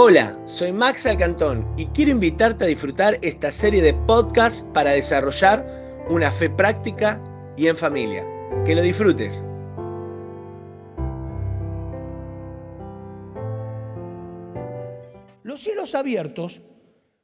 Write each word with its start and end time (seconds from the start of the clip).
Hola, 0.00 0.40
soy 0.46 0.70
Max 0.70 1.06
Alcantón 1.06 1.66
y 1.76 1.86
quiero 1.86 2.12
invitarte 2.12 2.64
a 2.64 2.68
disfrutar 2.68 3.18
esta 3.20 3.50
serie 3.50 3.82
de 3.82 3.94
podcasts 3.94 4.62
para 4.72 4.92
desarrollar 4.92 6.06
una 6.08 6.30
fe 6.30 6.48
práctica 6.48 7.20
y 7.56 7.66
en 7.66 7.76
familia. 7.76 8.24
Que 8.64 8.76
lo 8.76 8.82
disfrutes. 8.82 9.42
Los 15.42 15.58
cielos 15.58 15.96
abiertos 15.96 16.62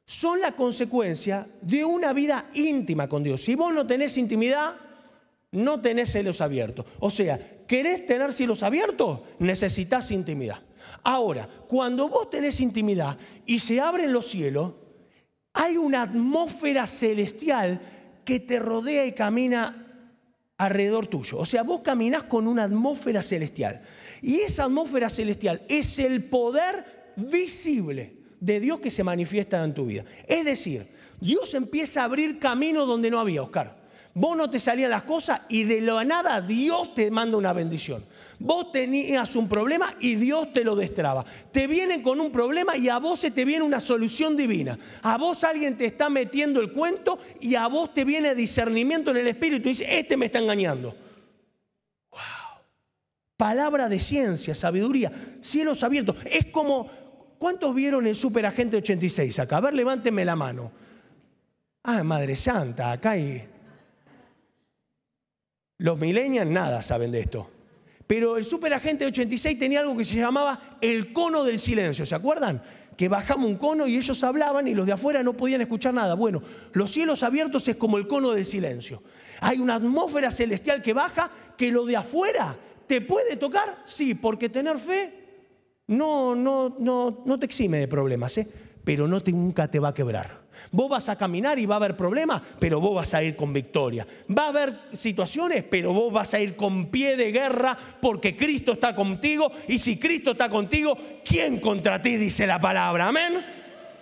son 0.03 0.41
la 0.41 0.51
consecuencia 0.51 1.45
de 1.61 1.85
una 1.85 2.11
vida 2.11 2.49
íntima 2.55 3.07
con 3.07 3.23
Dios. 3.23 3.39
Si 3.39 3.55
vos 3.55 3.73
no 3.73 3.87
tenés 3.87 4.17
intimidad, 4.17 4.75
no 5.55 5.81
tenés 5.81 6.11
cielos 6.11 6.41
abiertos. 6.41 6.85
O 6.99 7.09
sea, 7.09 7.39
¿querés 7.67 8.05
tener 8.05 8.33
cielos 8.33 8.63
abiertos? 8.63 9.21
Necesitas 9.39 10.11
intimidad. 10.11 10.59
Ahora, 11.03 11.47
cuando 11.67 12.07
vos 12.07 12.29
tenés 12.29 12.59
intimidad 12.59 13.17
y 13.45 13.59
se 13.59 13.79
abren 13.79 14.13
los 14.13 14.27
cielos, 14.27 14.73
hay 15.53 15.77
una 15.77 16.03
atmósfera 16.03 16.85
celestial 16.85 17.79
que 18.23 18.39
te 18.39 18.59
rodea 18.59 19.05
y 19.05 19.13
camina 19.13 19.85
alrededor 20.57 21.07
tuyo. 21.07 21.37
O 21.37 21.45
sea, 21.45 21.63
vos 21.63 21.81
caminás 21.81 22.23
con 22.23 22.47
una 22.47 22.63
atmósfera 22.63 23.21
celestial. 23.21 23.81
Y 24.21 24.39
esa 24.39 24.65
atmósfera 24.65 25.09
celestial 25.09 25.61
es 25.69 25.99
el 25.99 26.23
poder 26.23 27.13
visible 27.15 28.17
de 28.39 28.59
Dios 28.59 28.79
que 28.79 28.91
se 28.91 29.03
manifiesta 29.03 29.63
en 29.63 29.73
tu 29.73 29.85
vida. 29.85 30.03
Es 30.27 30.45
decir, 30.45 30.87
Dios 31.21 31.53
empieza 31.53 32.01
a 32.01 32.05
abrir 32.05 32.39
camino 32.39 32.85
donde 32.85 33.09
no 33.09 33.19
había, 33.19 33.41
Oscar. 33.41 33.84
Vos 34.17 34.37
no 34.37 34.49
te 34.49 34.59
salían 34.59 34.91
las 34.91 35.03
cosas 35.03 35.41
y 35.49 35.65
de 35.65 35.81
la 35.81 36.01
nada 36.05 36.39
Dios 36.39 36.95
te 36.95 37.11
manda 37.11 37.35
una 37.35 37.51
bendición. 37.51 38.01
Vos 38.39 38.71
tenías 38.71 39.35
un 39.35 39.49
problema 39.49 39.93
y 39.99 40.15
Dios 40.15 40.53
te 40.53 40.63
lo 40.63 40.73
destraba. 40.77 41.25
Te 41.51 41.67
vienen 41.67 42.01
con 42.01 42.21
un 42.21 42.31
problema 42.31 42.77
y 42.77 42.87
a 42.87 42.97
vos 42.97 43.19
se 43.19 43.31
te 43.31 43.43
viene 43.43 43.65
una 43.65 43.81
solución 43.81 44.37
divina. 44.37 44.79
A 45.01 45.17
vos 45.17 45.43
alguien 45.43 45.75
te 45.75 45.85
está 45.85 46.09
metiendo 46.09 46.61
el 46.61 46.71
cuento 46.71 47.19
y 47.41 47.55
a 47.55 47.67
vos 47.67 47.93
te 47.93 48.05
viene 48.05 48.35
discernimiento 48.35 49.11
en 49.11 49.17
el 49.17 49.27
espíritu 49.27 49.67
y 49.67 49.73
dice, 49.73 49.99
este 49.99 50.15
me 50.15 50.27
está 50.27 50.39
engañando. 50.39 50.95
Wow. 52.11 52.61
Palabra 53.35 53.89
de 53.89 53.99
ciencia, 53.99 54.55
sabiduría, 54.55 55.11
cielos 55.41 55.83
abiertos. 55.83 56.15
Es 56.23 56.45
como, 56.45 56.89
¿cuántos 57.37 57.75
vieron 57.75 58.07
el 58.07 58.15
Superagente 58.15 58.77
86 58.77 59.39
acá? 59.39 59.57
A 59.57 59.61
ver, 59.61 59.73
levánteme 59.73 60.23
la 60.23 60.37
mano. 60.37 60.71
Ah, 61.83 62.01
Madre 62.01 62.37
Santa, 62.37 62.93
acá 62.93 63.11
hay... 63.11 63.49
Los 65.77 65.99
millennials 65.99 66.49
nada 66.49 66.81
saben 66.81 67.11
de 67.11 67.19
esto. 67.21 67.49
Pero 68.07 68.37
el 68.37 68.45
superagente 68.45 69.05
86 69.05 69.57
tenía 69.57 69.79
algo 69.79 69.97
que 69.97 70.05
se 70.05 70.15
llamaba 70.15 70.77
el 70.79 71.11
cono 71.11 71.43
del 71.43 71.57
silencio, 71.59 72.05
¿se 72.05 72.13
acuerdan? 72.13 72.61
Que 72.95 73.09
bajamos 73.09 73.47
un 73.47 73.57
cono 73.57 73.87
y 73.87 73.97
ellos 73.97 74.23
hablaban 74.23 74.67
y 74.67 74.73
los 74.73 74.85
de 74.85 74.93
afuera 74.93 75.23
no 75.23 75.33
podían 75.33 75.61
escuchar 75.61 75.93
nada. 75.93 76.13
Bueno, 76.13 76.41
los 76.73 76.91
cielos 76.91 77.23
abiertos 77.23 77.67
es 77.67 77.75
como 77.75 77.97
el 77.97 78.07
cono 78.07 78.31
del 78.31 78.45
silencio. 78.45 79.01
Hay 79.41 79.59
una 79.59 79.75
atmósfera 79.75 80.31
celestial 80.31 80.81
que 80.81 80.93
baja 80.93 81.31
que 81.57 81.71
lo 81.71 81.85
de 81.85 81.97
afuera 81.97 82.57
te 82.87 83.01
puede 83.01 83.35
tocar, 83.35 83.81
sí, 83.85 84.13
porque 84.13 84.49
tener 84.49 84.77
fe 84.77 85.25
no, 85.87 86.35
no, 86.35 86.75
no, 86.79 87.23
no 87.25 87.39
te 87.39 87.45
exime 87.45 87.79
de 87.79 87.87
problemas, 87.87 88.37
¿eh? 88.37 88.47
pero 88.83 89.07
no 89.07 89.19
nunca 89.25 89.69
te 89.69 89.79
va 89.79 89.89
a 89.89 89.93
quebrar. 89.93 90.44
Vos 90.71 90.89
vas 90.89 91.09
a 91.09 91.17
caminar 91.17 91.59
y 91.59 91.65
va 91.65 91.75
a 91.75 91.77
haber 91.77 91.95
problemas, 91.95 92.41
pero 92.59 92.79
vos 92.79 92.95
vas 92.95 93.13
a 93.13 93.23
ir 93.23 93.35
con 93.35 93.53
victoria. 93.53 94.05
Va 94.29 94.45
a 94.45 94.49
haber 94.49 94.79
situaciones, 94.93 95.63
pero 95.63 95.93
vos 95.93 96.11
vas 96.11 96.33
a 96.33 96.39
ir 96.39 96.55
con 96.55 96.87
pie 96.87 97.15
de 97.17 97.31
guerra 97.31 97.77
porque 98.01 98.35
Cristo 98.35 98.73
está 98.73 98.95
contigo. 98.95 99.51
Y 99.67 99.79
si 99.79 99.97
Cristo 99.97 100.31
está 100.31 100.49
contigo, 100.49 100.97
¿quién 101.23 101.59
contra 101.59 102.01
ti 102.01 102.17
dice 102.17 102.47
la 102.47 102.59
palabra? 102.59 103.07
Amén. 103.07 103.45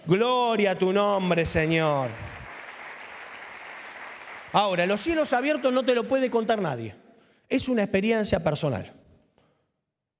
Gloria 0.05 0.71
a 0.71 0.75
tu 0.75 0.91
nombre, 0.91 1.45
Señor. 1.45 2.09
Ahora, 4.51 4.85
los 4.85 5.01
cielos 5.01 5.33
abiertos 5.33 5.73
no 5.73 5.83
te 5.83 5.95
lo 5.95 6.07
puede 6.07 6.29
contar 6.29 6.61
nadie. 6.61 6.95
Es 7.49 7.69
una 7.69 7.83
experiencia 7.83 8.43
personal. 8.43 8.93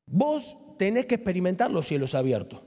Vos 0.06 0.58
tenés 0.78 1.06
que 1.06 1.16
experimentar 1.16 1.70
los 1.72 1.88
cielos 1.88 2.16
abiertos. 2.16 2.62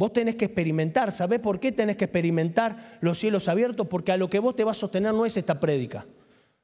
Vos 0.00 0.14
tenés 0.14 0.36
que 0.36 0.46
experimentar. 0.46 1.12
¿Sabés 1.12 1.40
por 1.40 1.60
qué 1.60 1.72
tenés 1.72 1.96
que 1.96 2.06
experimentar 2.06 2.98
los 3.02 3.18
cielos 3.18 3.48
abiertos? 3.48 3.86
Porque 3.86 4.12
a 4.12 4.16
lo 4.16 4.30
que 4.30 4.38
vos 4.38 4.56
te 4.56 4.64
vas 4.64 4.78
a 4.78 4.80
sostener 4.80 5.12
no 5.12 5.26
es 5.26 5.36
esta 5.36 5.60
prédica. 5.60 6.06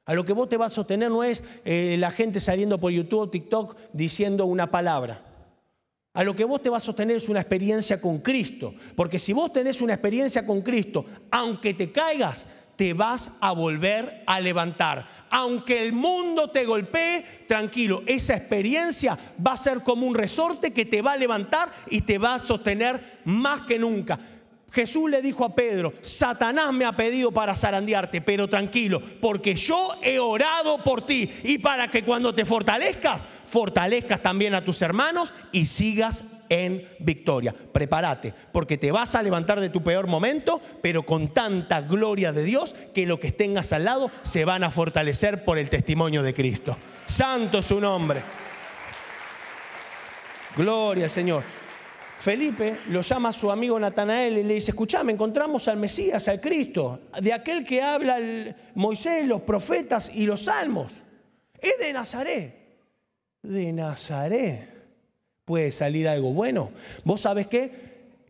A 0.06 0.14
lo 0.14 0.24
que 0.24 0.32
vos 0.32 0.48
te 0.48 0.56
vas 0.56 0.72
a 0.72 0.74
sostener 0.74 1.10
no 1.10 1.22
es 1.22 1.44
eh, 1.66 1.96
la 1.98 2.10
gente 2.10 2.40
saliendo 2.40 2.80
por 2.80 2.92
YouTube 2.92 3.20
o 3.20 3.28
TikTok 3.28 3.76
diciendo 3.92 4.46
una 4.46 4.70
palabra. 4.70 5.22
A 6.14 6.24
lo 6.24 6.34
que 6.34 6.46
vos 6.46 6.62
te 6.62 6.70
vas 6.70 6.82
a 6.82 6.86
sostener 6.86 7.18
es 7.18 7.28
una 7.28 7.40
experiencia 7.40 8.00
con 8.00 8.20
Cristo. 8.20 8.74
Porque 8.94 9.18
si 9.18 9.34
vos 9.34 9.52
tenés 9.52 9.82
una 9.82 9.92
experiencia 9.92 10.46
con 10.46 10.62
Cristo, 10.62 11.04
aunque 11.30 11.74
te 11.74 11.92
caigas, 11.92 12.46
te 12.76 12.92
vas 12.92 13.30
a 13.40 13.52
volver 13.52 14.22
a 14.26 14.40
levantar. 14.40 15.06
Aunque 15.30 15.84
el 15.84 15.92
mundo 15.92 16.48
te 16.48 16.64
golpee, 16.64 17.24
tranquilo, 17.48 18.02
esa 18.06 18.36
experiencia 18.36 19.18
va 19.44 19.52
a 19.52 19.56
ser 19.56 19.80
como 19.80 20.06
un 20.06 20.14
resorte 20.14 20.72
que 20.72 20.84
te 20.84 21.02
va 21.02 21.12
a 21.12 21.16
levantar 21.16 21.70
y 21.90 22.02
te 22.02 22.18
va 22.18 22.36
a 22.36 22.44
sostener 22.44 23.20
más 23.24 23.62
que 23.62 23.78
nunca. 23.78 24.18
Jesús 24.76 25.08
le 25.08 25.22
dijo 25.22 25.42
a 25.42 25.54
Pedro, 25.54 25.94
Satanás 26.02 26.70
me 26.70 26.84
ha 26.84 26.92
pedido 26.92 27.32
para 27.32 27.56
zarandearte, 27.56 28.20
pero 28.20 28.46
tranquilo, 28.46 29.00
porque 29.22 29.54
yo 29.54 29.94
he 30.02 30.18
orado 30.18 30.76
por 30.84 31.00
ti 31.00 31.32
y 31.44 31.56
para 31.56 31.88
que 31.88 32.04
cuando 32.04 32.34
te 32.34 32.44
fortalezcas, 32.44 33.26
fortalezcas 33.46 34.20
también 34.20 34.54
a 34.54 34.62
tus 34.62 34.82
hermanos 34.82 35.32
y 35.50 35.64
sigas 35.64 36.24
en 36.50 36.86
victoria. 36.98 37.54
Prepárate, 37.72 38.34
porque 38.52 38.76
te 38.76 38.92
vas 38.92 39.14
a 39.14 39.22
levantar 39.22 39.60
de 39.60 39.70
tu 39.70 39.82
peor 39.82 40.08
momento, 40.08 40.60
pero 40.82 41.04
con 41.04 41.32
tanta 41.32 41.80
gloria 41.80 42.32
de 42.32 42.44
Dios 42.44 42.74
que 42.92 43.06
lo 43.06 43.18
que 43.18 43.32
tengas 43.32 43.72
al 43.72 43.84
lado 43.84 44.10
se 44.20 44.44
van 44.44 44.62
a 44.62 44.70
fortalecer 44.70 45.42
por 45.42 45.56
el 45.56 45.70
testimonio 45.70 46.22
de 46.22 46.34
Cristo. 46.34 46.76
Santo 47.06 47.60
es 47.60 47.64
su 47.64 47.80
nombre. 47.80 48.20
Gloria 50.54 51.08
Señor. 51.08 51.65
Felipe 52.18 52.78
lo 52.88 53.02
llama 53.02 53.28
a 53.28 53.32
su 53.32 53.50
amigo 53.50 53.78
Natanael 53.78 54.38
y 54.38 54.42
le 54.42 54.54
dice, 54.54 54.70
escuchame, 54.70 55.12
encontramos 55.12 55.68
al 55.68 55.76
Mesías, 55.76 56.26
al 56.28 56.40
Cristo, 56.40 57.00
de 57.20 57.32
aquel 57.32 57.62
que 57.62 57.82
habla 57.82 58.18
Moisés, 58.74 59.26
los 59.26 59.42
profetas 59.42 60.10
y 60.14 60.24
los 60.24 60.44
salmos. 60.44 61.02
Es 61.60 61.78
de 61.78 61.92
Nazaret. 61.92 62.54
De 63.42 63.72
Nazaret 63.72 64.68
puede 65.44 65.70
salir 65.70 66.08
algo 66.08 66.32
bueno. 66.32 66.70
¿Vos 67.04 67.20
sabés 67.20 67.46
qué? 67.46 67.70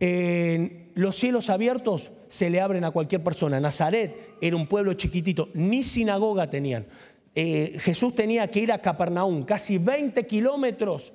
En 0.01 0.91
los 0.95 1.17
cielos 1.17 1.49
abiertos 1.49 2.11
se 2.29 2.51
le 2.51 2.61
abren 2.61 2.85
a 2.85 2.91
cualquier 2.91 3.23
persona. 3.23 3.61
Nazaret 3.61 4.37
era 4.41 4.57
un 4.57 4.67
pueblo 4.67 4.95
chiquitito, 4.95 5.49
ni 5.55 5.83
sinagoga 5.83 6.51
tenían. 6.51 6.87
Eh, 7.35 7.79
Jesús 7.81 8.15
tenía 8.15 8.51
que 8.51 8.61
ir 8.61 8.73
a 8.73 8.81
Capernaum, 8.81 9.45
casi 9.45 9.79
20 9.79 10.27
kilómetros, 10.27 11.13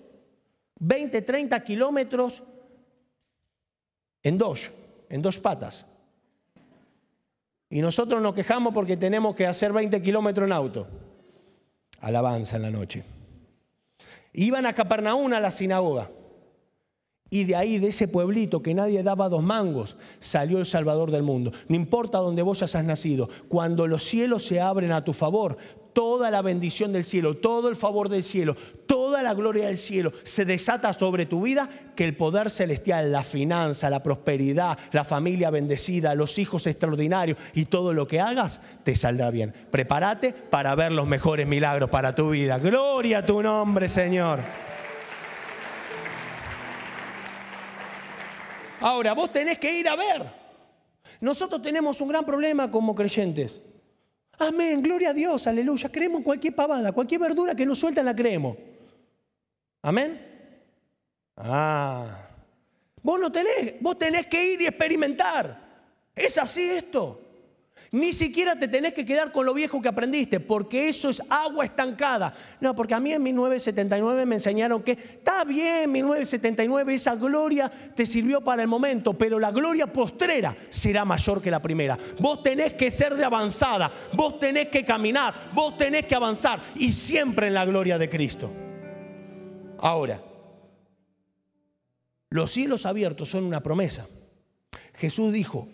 20, 0.79 1.21
30 1.21 1.63
kilómetros 1.63 2.43
en 4.23 4.37
dos, 4.37 4.71
en 5.09 5.21
dos 5.21 5.39
patas. 5.39 5.85
Y 7.69 7.81
nosotros 7.81 8.21
nos 8.21 8.33
quejamos 8.33 8.73
porque 8.73 8.97
tenemos 8.97 9.35
que 9.35 9.47
hacer 9.47 9.71
20 9.71 10.01
kilómetros 10.01 10.45
en 10.45 10.53
auto. 10.53 10.87
Alabanza 12.01 12.57
en 12.57 12.63
la 12.63 12.71
noche. 12.71 13.05
Iban 14.33 14.65
a 14.65 14.73
Capernaum 14.73 15.31
a 15.33 15.39
la 15.39 15.51
sinagoga. 15.51 16.09
Y 17.29 17.45
de 17.45 17.55
ahí, 17.55 17.77
de 17.77 17.87
ese 17.87 18.09
pueblito 18.09 18.61
que 18.61 18.73
nadie 18.73 19.01
daba 19.03 19.29
dos 19.29 19.41
mangos, 19.41 19.95
salió 20.19 20.57
el 20.57 20.65
Salvador 20.65 21.11
del 21.11 21.23
mundo. 21.23 21.53
No 21.69 21.77
importa 21.77 22.17
dónde 22.17 22.41
vos 22.41 22.61
hayas 22.61 22.83
nacido, 22.83 23.29
cuando 23.47 23.87
los 23.87 24.03
cielos 24.03 24.43
se 24.43 24.59
abren 24.59 24.91
a 24.91 25.05
tu 25.05 25.13
favor, 25.13 25.55
toda 25.93 26.31
la 26.31 26.41
bendición 26.41 26.93
del 26.93 27.03
cielo, 27.03 27.37
todo 27.37 27.69
el 27.69 27.75
favor 27.75 28.09
del 28.09 28.23
cielo, 28.23 28.55
toda 28.85 29.21
la 29.23 29.33
gloria 29.33 29.67
del 29.67 29.77
cielo 29.77 30.11
se 30.23 30.45
desata 30.45 30.93
sobre 30.93 31.25
tu 31.25 31.41
vida, 31.41 31.69
que 31.95 32.03
el 32.03 32.15
poder 32.15 32.49
celestial, 32.49 33.11
la 33.11 33.23
finanza, 33.23 33.89
la 33.89 34.03
prosperidad, 34.03 34.77
la 34.91 35.03
familia 35.03 35.49
bendecida, 35.49 36.15
los 36.15 36.37
hijos 36.37 36.67
extraordinarios 36.67 37.37
y 37.53 37.65
todo 37.65 37.93
lo 37.93 38.07
que 38.07 38.19
hagas 38.19 38.59
te 38.83 38.95
saldrá 38.95 39.31
bien. 39.31 39.53
Prepárate 39.71 40.33
para 40.33 40.75
ver 40.75 40.91
los 40.91 41.07
mejores 41.07 41.47
milagros 41.47 41.89
para 41.89 42.15
tu 42.15 42.31
vida. 42.31 42.59
Gloria 42.59 43.19
a 43.19 43.25
tu 43.25 43.41
nombre, 43.41 43.89
Señor. 43.89 44.39
Ahora, 48.81 49.13
vos 49.13 49.31
tenés 49.31 49.59
que 49.59 49.79
ir 49.79 49.87
a 49.87 49.95
ver. 49.95 50.41
Nosotros 51.19 51.61
tenemos 51.61 52.01
un 52.01 52.09
gran 52.09 52.25
problema 52.25 52.71
como 52.71 52.95
creyentes. 52.95 53.61
Amén, 54.39 54.81
gloria 54.81 55.11
a 55.11 55.13
Dios, 55.13 55.45
aleluya. 55.47 55.89
Creemos 55.89 56.19
en 56.19 56.23
cualquier 56.23 56.55
pavada, 56.55 56.91
cualquier 56.91 57.21
verdura 57.21 57.55
que 57.55 57.65
nos 57.65 57.79
sueltan 57.79 58.05
la 58.05 58.15
creemos. 58.15 58.57
Amén. 59.81 60.19
Ah. 61.37 62.27
Vos 63.03 63.19
no 63.19 63.31
tenés, 63.31 63.75
vos 63.81 63.97
tenés 63.97 64.27
que 64.27 64.53
ir 64.53 64.61
y 64.61 64.65
experimentar. 64.65 65.59
Es 66.15 66.37
así 66.37 66.63
esto. 66.63 67.20
Ni 67.91 68.13
siquiera 68.13 68.57
te 68.57 68.67
tenés 68.67 68.93
que 68.93 69.05
quedar 69.05 69.31
con 69.31 69.45
lo 69.45 69.53
viejo 69.53 69.81
que 69.81 69.89
aprendiste, 69.89 70.39
porque 70.39 70.87
eso 70.87 71.09
es 71.09 71.21
agua 71.29 71.65
estancada. 71.65 72.33
No, 72.59 72.75
porque 72.75 72.93
a 72.93 72.99
mí 72.99 73.11
en 73.11 73.23
1979 73.23 74.25
me 74.25 74.35
enseñaron 74.35 74.81
que 74.81 74.91
está 74.91 75.43
bien, 75.43 75.91
1979, 75.91 76.93
esa 76.93 77.15
gloria 77.15 77.69
te 77.69 78.05
sirvió 78.05 78.41
para 78.41 78.61
el 78.61 78.67
momento, 78.67 79.13
pero 79.13 79.39
la 79.39 79.51
gloria 79.51 79.91
postrera 79.91 80.55
será 80.69 81.03
mayor 81.03 81.41
que 81.41 81.51
la 81.51 81.61
primera. 81.61 81.97
Vos 82.19 82.43
tenés 82.43 82.73
que 82.73 82.91
ser 82.91 83.15
de 83.15 83.25
avanzada, 83.25 83.91
vos 84.13 84.39
tenés 84.39 84.69
que 84.69 84.85
caminar, 84.85 85.33
vos 85.53 85.77
tenés 85.77 86.05
que 86.05 86.15
avanzar 86.15 86.61
y 86.75 86.91
siempre 86.91 87.47
en 87.47 87.53
la 87.53 87.65
gloria 87.65 87.97
de 87.97 88.09
Cristo. 88.09 88.53
Ahora, 89.79 90.21
los 92.29 92.51
cielos 92.51 92.85
abiertos 92.85 93.29
son 93.29 93.43
una 93.43 93.61
promesa. 93.61 94.07
Jesús 94.95 95.33
dijo, 95.33 95.67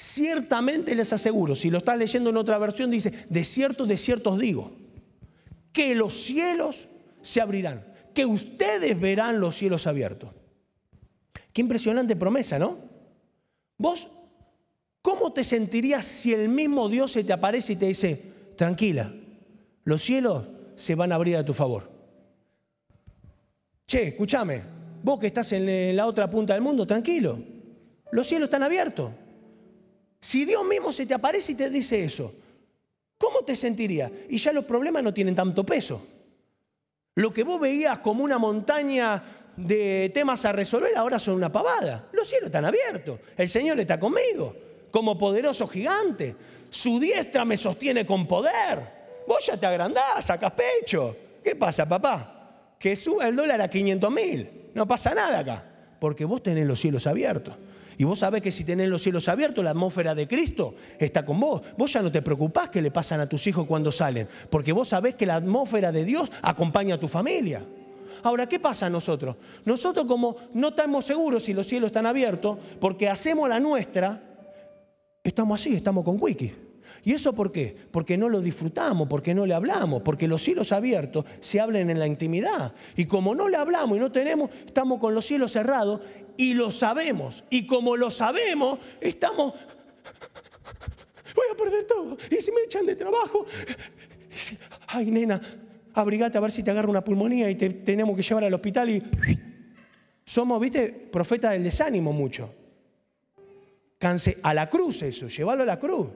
Ciertamente 0.00 0.94
les 0.94 1.12
aseguro, 1.12 1.54
si 1.54 1.68
lo 1.68 1.76
estás 1.76 1.98
leyendo 1.98 2.30
en 2.30 2.38
otra 2.38 2.56
versión, 2.56 2.90
dice, 2.90 3.12
de 3.28 3.44
cierto, 3.44 3.84
de 3.84 3.98
cierto 3.98 4.30
os 4.30 4.38
digo, 4.38 4.72
que 5.74 5.94
los 5.94 6.14
cielos 6.14 6.88
se 7.20 7.42
abrirán, 7.42 7.84
que 8.14 8.24
ustedes 8.24 8.98
verán 8.98 9.40
los 9.40 9.56
cielos 9.56 9.86
abiertos. 9.86 10.30
Qué 11.52 11.60
impresionante 11.60 12.16
promesa, 12.16 12.58
¿no? 12.58 12.78
Vos, 13.76 14.08
¿cómo 15.02 15.34
te 15.34 15.44
sentirías 15.44 16.06
si 16.06 16.32
el 16.32 16.48
mismo 16.48 16.88
Dios 16.88 17.12
se 17.12 17.22
te 17.22 17.34
aparece 17.34 17.74
y 17.74 17.76
te 17.76 17.88
dice, 17.88 18.24
tranquila, 18.56 19.12
los 19.84 20.02
cielos 20.02 20.46
se 20.76 20.94
van 20.94 21.12
a 21.12 21.16
abrir 21.16 21.36
a 21.36 21.44
tu 21.44 21.52
favor? 21.52 21.90
Che, 23.86 24.08
escúchame, 24.08 24.62
vos 25.02 25.20
que 25.20 25.26
estás 25.26 25.52
en 25.52 25.94
la 25.94 26.06
otra 26.06 26.30
punta 26.30 26.54
del 26.54 26.62
mundo, 26.62 26.86
tranquilo, 26.86 27.38
los 28.12 28.26
cielos 28.26 28.46
están 28.46 28.62
abiertos. 28.62 29.10
Si 30.20 30.44
Dios 30.44 30.64
mismo 30.64 30.92
se 30.92 31.06
te 31.06 31.14
aparece 31.14 31.52
y 31.52 31.54
te 31.54 31.70
dice 31.70 32.04
eso, 32.04 32.32
¿cómo 33.16 33.42
te 33.42 33.56
sentirías? 33.56 34.10
Y 34.28 34.36
ya 34.36 34.52
los 34.52 34.64
problemas 34.64 35.02
no 35.02 35.14
tienen 35.14 35.34
tanto 35.34 35.64
peso. 35.64 36.00
Lo 37.14 37.32
que 37.32 37.42
vos 37.42 37.60
veías 37.60 37.98
como 38.00 38.22
una 38.22 38.38
montaña 38.38 39.22
de 39.56 40.10
temas 40.14 40.44
a 40.44 40.52
resolver 40.52 40.96
ahora 40.96 41.18
son 41.18 41.34
una 41.34 41.50
pavada. 41.50 42.08
Los 42.12 42.28
cielos 42.28 42.46
están 42.46 42.64
abiertos. 42.64 43.18
El 43.36 43.48
Señor 43.48 43.80
está 43.80 43.98
conmigo 43.98 44.54
como 44.90 45.16
poderoso 45.16 45.66
gigante. 45.66 46.36
Su 46.68 47.00
diestra 47.00 47.44
me 47.44 47.56
sostiene 47.56 48.06
con 48.06 48.26
poder. 48.26 49.00
Vos 49.26 49.46
ya 49.46 49.56
te 49.56 49.66
agrandás, 49.66 50.24
sacas 50.24 50.52
pecho. 50.52 51.16
¿Qué 51.42 51.56
pasa, 51.56 51.88
papá? 51.88 52.74
Que 52.78 52.96
suba 52.96 53.28
el 53.28 53.36
dólar 53.36 53.60
a 53.60 53.68
500 53.68 54.10
mil. 54.10 54.70
No 54.74 54.86
pasa 54.86 55.14
nada 55.14 55.40
acá. 55.40 55.64
Porque 56.00 56.24
vos 56.24 56.42
tenés 56.42 56.66
los 56.66 56.80
cielos 56.80 57.06
abiertos. 57.06 57.56
Y 58.00 58.04
vos 58.04 58.20
sabés 58.20 58.40
que 58.40 58.50
si 58.50 58.64
tenés 58.64 58.88
los 58.88 59.02
cielos 59.02 59.28
abiertos, 59.28 59.62
la 59.62 59.72
atmósfera 59.72 60.14
de 60.14 60.26
Cristo 60.26 60.74
está 60.98 61.22
con 61.22 61.38
vos. 61.38 61.60
Vos 61.76 61.92
ya 61.92 62.00
no 62.00 62.10
te 62.10 62.22
preocupás 62.22 62.70
que 62.70 62.80
le 62.80 62.90
pasan 62.90 63.20
a 63.20 63.28
tus 63.28 63.46
hijos 63.46 63.66
cuando 63.66 63.92
salen, 63.92 64.26
porque 64.48 64.72
vos 64.72 64.88
sabés 64.88 65.16
que 65.16 65.26
la 65.26 65.34
atmósfera 65.34 65.92
de 65.92 66.06
Dios 66.06 66.32
acompaña 66.40 66.94
a 66.94 66.98
tu 66.98 67.08
familia. 67.08 67.62
Ahora, 68.22 68.48
¿qué 68.48 68.58
pasa 68.58 68.86
a 68.86 68.88
nosotros? 68.88 69.36
Nosotros 69.66 70.06
como 70.06 70.34
no 70.54 70.68
estamos 70.68 71.04
seguros 71.04 71.42
si 71.42 71.52
los 71.52 71.66
cielos 71.66 71.88
están 71.88 72.06
abiertos, 72.06 72.56
porque 72.80 73.06
hacemos 73.06 73.46
la 73.50 73.60
nuestra, 73.60 74.22
estamos 75.22 75.60
así, 75.60 75.74
estamos 75.74 76.02
con 76.02 76.16
wiki. 76.18 76.54
¿Y 77.04 77.12
eso 77.12 77.32
por 77.32 77.52
qué? 77.52 77.76
Porque 77.90 78.16
no 78.16 78.28
lo 78.28 78.40
disfrutamos, 78.40 79.08
porque 79.08 79.34
no 79.34 79.46
le 79.46 79.54
hablamos, 79.54 80.02
porque 80.02 80.28
los 80.28 80.42
cielos 80.42 80.72
abiertos 80.72 81.24
se 81.40 81.60
hablan 81.60 81.90
en 81.90 81.98
la 81.98 82.06
intimidad. 82.06 82.74
Y 82.96 83.06
como 83.06 83.34
no 83.34 83.48
le 83.48 83.56
hablamos 83.56 83.96
y 83.96 84.00
no 84.00 84.12
tenemos, 84.12 84.50
estamos 84.66 84.98
con 84.98 85.14
los 85.14 85.24
cielos 85.24 85.52
cerrados 85.52 86.00
y 86.36 86.54
lo 86.54 86.70
sabemos. 86.70 87.44
Y 87.50 87.66
como 87.66 87.96
lo 87.96 88.10
sabemos, 88.10 88.78
estamos... 89.00 89.54
Voy 91.34 91.46
a 91.52 91.56
perder 91.56 91.84
todo. 91.84 92.16
Y 92.30 92.36
si 92.42 92.50
me 92.52 92.62
echan 92.62 92.86
de 92.86 92.96
trabajo... 92.96 93.46
Ay, 94.88 95.10
nena, 95.10 95.40
abrigate 95.94 96.38
a 96.38 96.40
ver 96.40 96.50
si 96.50 96.62
te 96.62 96.70
agarra 96.70 96.88
una 96.88 97.04
pulmonía 97.04 97.50
y 97.50 97.54
te 97.54 97.70
tenemos 97.70 98.16
que 98.16 98.22
llevar 98.22 98.44
al 98.44 98.54
hospital 98.54 98.90
y... 98.90 99.02
Somos, 100.24 100.60
viste, 100.60 101.08
profetas 101.10 101.52
del 101.52 101.64
desánimo 101.64 102.12
mucho. 102.12 102.54
Canse 103.98 104.38
a 104.42 104.54
la 104.54 104.70
cruz 104.70 105.02
eso, 105.02 105.28
llévalo 105.28 105.64
a 105.64 105.66
la 105.66 105.78
cruz. 105.78 106.10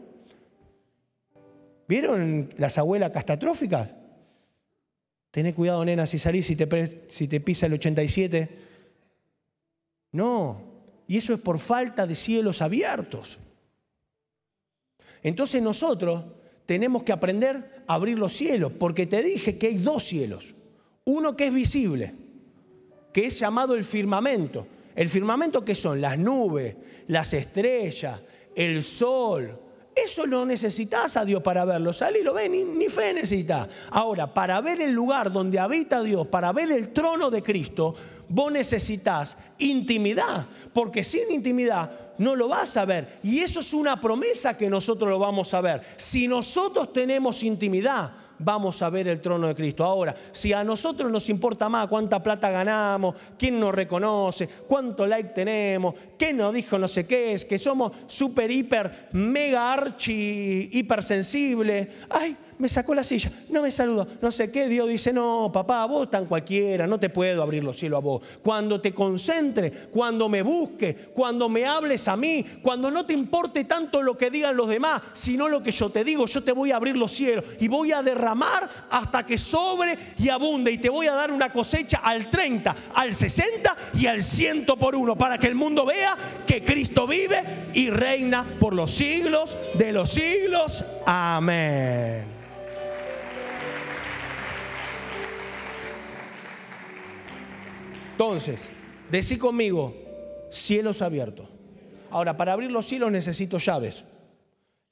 ¿Vieron 1.87 2.51
las 2.57 2.79
abuelas 2.79 3.11
catastróficas? 3.11 3.95
Tené 5.31 5.53
cuidado, 5.53 5.85
nena, 5.85 6.07
si 6.07 6.19
salís, 6.19 6.47
si 6.47 6.57
te, 6.57 7.07
si 7.09 7.29
te 7.29 7.41
pisa 7.41 7.67
el 7.67 7.75
87. 7.75 8.49
No, 10.13 10.63
y 11.07 11.17
eso 11.17 11.35
es 11.35 11.41
por 11.41 11.59
falta 11.59 12.07
de 12.07 12.15
cielos 12.15 12.63
abiertos. 12.63 13.39
Entonces 15.23 15.63
nosotros 15.63 16.25
tenemos 16.67 17.03
que 17.03 17.13
aprender 17.13 17.83
a 17.87 17.95
abrir 17.95 18.19
los 18.19 18.33
cielos, 18.33 18.73
porque 18.73 19.07
te 19.07 19.23
dije 19.23 19.59
que 19.59 19.67
hay 19.69 19.77
dos 19.77 20.05
cielos. 20.05 20.55
Uno 21.05 21.37
que 21.37 21.49
es 21.49 21.55
visible, 21.55 22.15
que 23.13 23.27
es 23.27 23.39
llamado 23.39 23.75
el 23.75 23.85
firmamento. 23.85 24.67
El 24.95 25.09
firmamento 25.09 25.65
que 25.65 25.75
son 25.75 26.01
las 26.01 26.17
nubes, 26.19 26.77
las 27.09 27.33
estrellas, 27.33 28.21
el 28.55 28.83
sol, 28.83 29.59
eso 29.95 30.27
lo 30.27 30.45
necesitas 30.45 31.17
a 31.17 31.25
Dios 31.25 31.43
para 31.43 31.65
verlo. 31.65 31.93
Sale 31.93 32.21
y 32.21 32.23
lo 32.23 32.35
ve, 32.35 32.49
ni, 32.49 32.89
fe 32.89 33.15
necesitas. 33.15 33.69
Ahora, 33.91 34.33
para 34.33 34.61
ver 34.61 34.81
el 34.81 34.93
lugar 34.93 35.33
donde 35.33 35.59
habita 35.59 36.03
Dios, 36.03 36.27
para 36.27 36.53
ver 36.53 36.73
el 36.73 36.93
trono 36.93 37.31
de 37.31 37.43
Cristo, 37.43 37.95
vos 38.29 38.51
necesitas 38.51 39.37
intimidad. 39.59 40.47
Porque 40.73 41.05
sin 41.05 41.31
intimidad 41.31 41.91
no 42.19 42.35
lo 42.35 42.49
vas 42.49 42.77
a 42.77 42.85
ver. 42.85 43.19
Y 43.23 43.41
eso 43.41 43.61
es 43.61 43.73
una 43.73 44.01
promesa 44.01 44.57
que 44.57 44.69
nosotros 44.69 45.09
lo 45.09 45.19
vamos 45.19 45.55
a 45.55 45.61
ver. 45.61 45.83
Si 45.97 46.27
nosotros 46.27 46.93
tenemos 46.93 47.43
intimidad, 47.43 48.13
vamos 48.45 48.83
a 48.83 48.91
ver 48.91 49.09
el 49.09 49.21
trono 49.21 49.49
de 49.49 49.55
Cristo. 49.55 49.85
Ahora, 49.85 50.15
si 50.33 50.53
a 50.53 50.63
nosotros 50.63 51.11
nos 51.11 51.29
importa 51.29 51.69
más 51.69 51.89
cuánta 51.89 52.23
plata 52.23 52.51
ganamos, 52.51 53.15
quién 53.39 53.59
nos 53.59 53.75
reconoce, 53.75 54.49
cuánto 54.67 55.07
like 55.07 55.31
tenemos, 55.31 55.95
quién 56.19 56.37
nos 56.37 56.53
dijo 56.53 56.79
no 56.79 56.87
sé 56.87 57.07
qué 57.07 57.33
es, 57.33 57.45
que 57.45 57.59
somos 57.59 57.93
súper, 58.07 58.51
hiper, 58.51 59.09
mega 59.13 59.73
archi, 59.73 60.69
hipersensible, 60.73 61.89
ay, 62.11 62.37
me 62.59 62.69
sacó 62.69 62.95
la 62.95 63.05
silla, 63.05 63.31
no 63.51 63.63
me 63.63 63.71
saludó, 63.71 64.07
no 64.21 64.31
sé 64.31 64.51
qué. 64.51 64.69
Dios 64.69 64.89
dice, 64.89 65.13
no, 65.13 65.51
papá, 65.53 65.85
vos 65.87 66.11
tan 66.11 66.27
cualquiera, 66.27 66.87
no 66.87 66.99
te 66.99 67.11
puedo 67.11 67.43
abrir 67.43 67.63
los 67.63 67.79
cielos 67.79 67.99
a 67.99 68.01
vos. 68.01 68.23
Cuando 68.43 68.81
te 68.81 68.93
concentre, 68.93 69.71
cuando 69.91 70.29
me 70.29 70.43
busque, 70.43 70.95
cuando 71.13 71.49
me 71.49 71.67
hables 71.67 72.09
a 72.09 72.17
mí, 72.17 72.45
cuando 72.63 72.91
no 72.91 73.07
te 73.07 73.13
importe 73.13 73.65
tanto 73.65 74.03
lo 74.03 74.17
que 74.17 74.31
digan 74.31 74.57
los 74.57 74.69
demás, 74.69 75.03
sino 75.13 75.49
lo 75.49 75.63
que 75.63 75.73
yo 75.73 75.91
te 75.91 76.05
digo, 76.05 76.27
yo 76.27 76.43
te 76.43 76.53
voy 76.53 76.73
a 76.73 76.77
abrir 76.77 76.97
los 76.97 77.13
cielos 77.13 77.45
y 77.61 77.69
voy 77.69 77.93
a 77.93 78.03
derramar 78.03 78.69
hasta 78.91 79.25
que 79.27 79.39
sobre 79.39 79.99
y 80.19 80.29
abunde 80.29 80.73
y 80.73 80.79
te 80.79 80.89
voy 80.89 81.07
a 81.07 81.15
dar 81.15 81.33
una 81.33 81.53
cosecha 81.53 81.99
al 81.99 82.31
30, 82.31 82.75
al 82.95 83.15
60 83.15 83.77
y 83.95 84.07
al 84.07 84.23
100 84.23 84.65
por 84.79 84.95
uno 84.95 85.17
para 85.17 85.39
que 85.39 85.47
el 85.47 85.55
mundo 85.55 85.85
vea 85.85 86.17
que 86.47 86.63
Cristo 86.63 87.07
vive 87.07 87.43
y 87.75 87.91
reina 87.91 88.45
por 88.59 88.75
los 88.75 88.91
siglos 88.91 89.57
de 89.75 89.93
los 89.93 90.11
siglos. 90.11 90.85
Amén. 91.07 92.44
Entonces, 98.15 98.61
decí 99.11 99.39
conmigo, 99.39 99.93
cielos 100.49 101.03
abiertos. 101.03 101.49
Ahora, 102.13 102.37
para 102.37 102.53
abrir 102.53 102.71
los 102.71 102.87
cielos 102.87 103.11
necesito 103.11 103.59
llaves, 103.59 104.05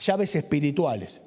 llaves 0.01 0.35
espirituales, 0.35 1.21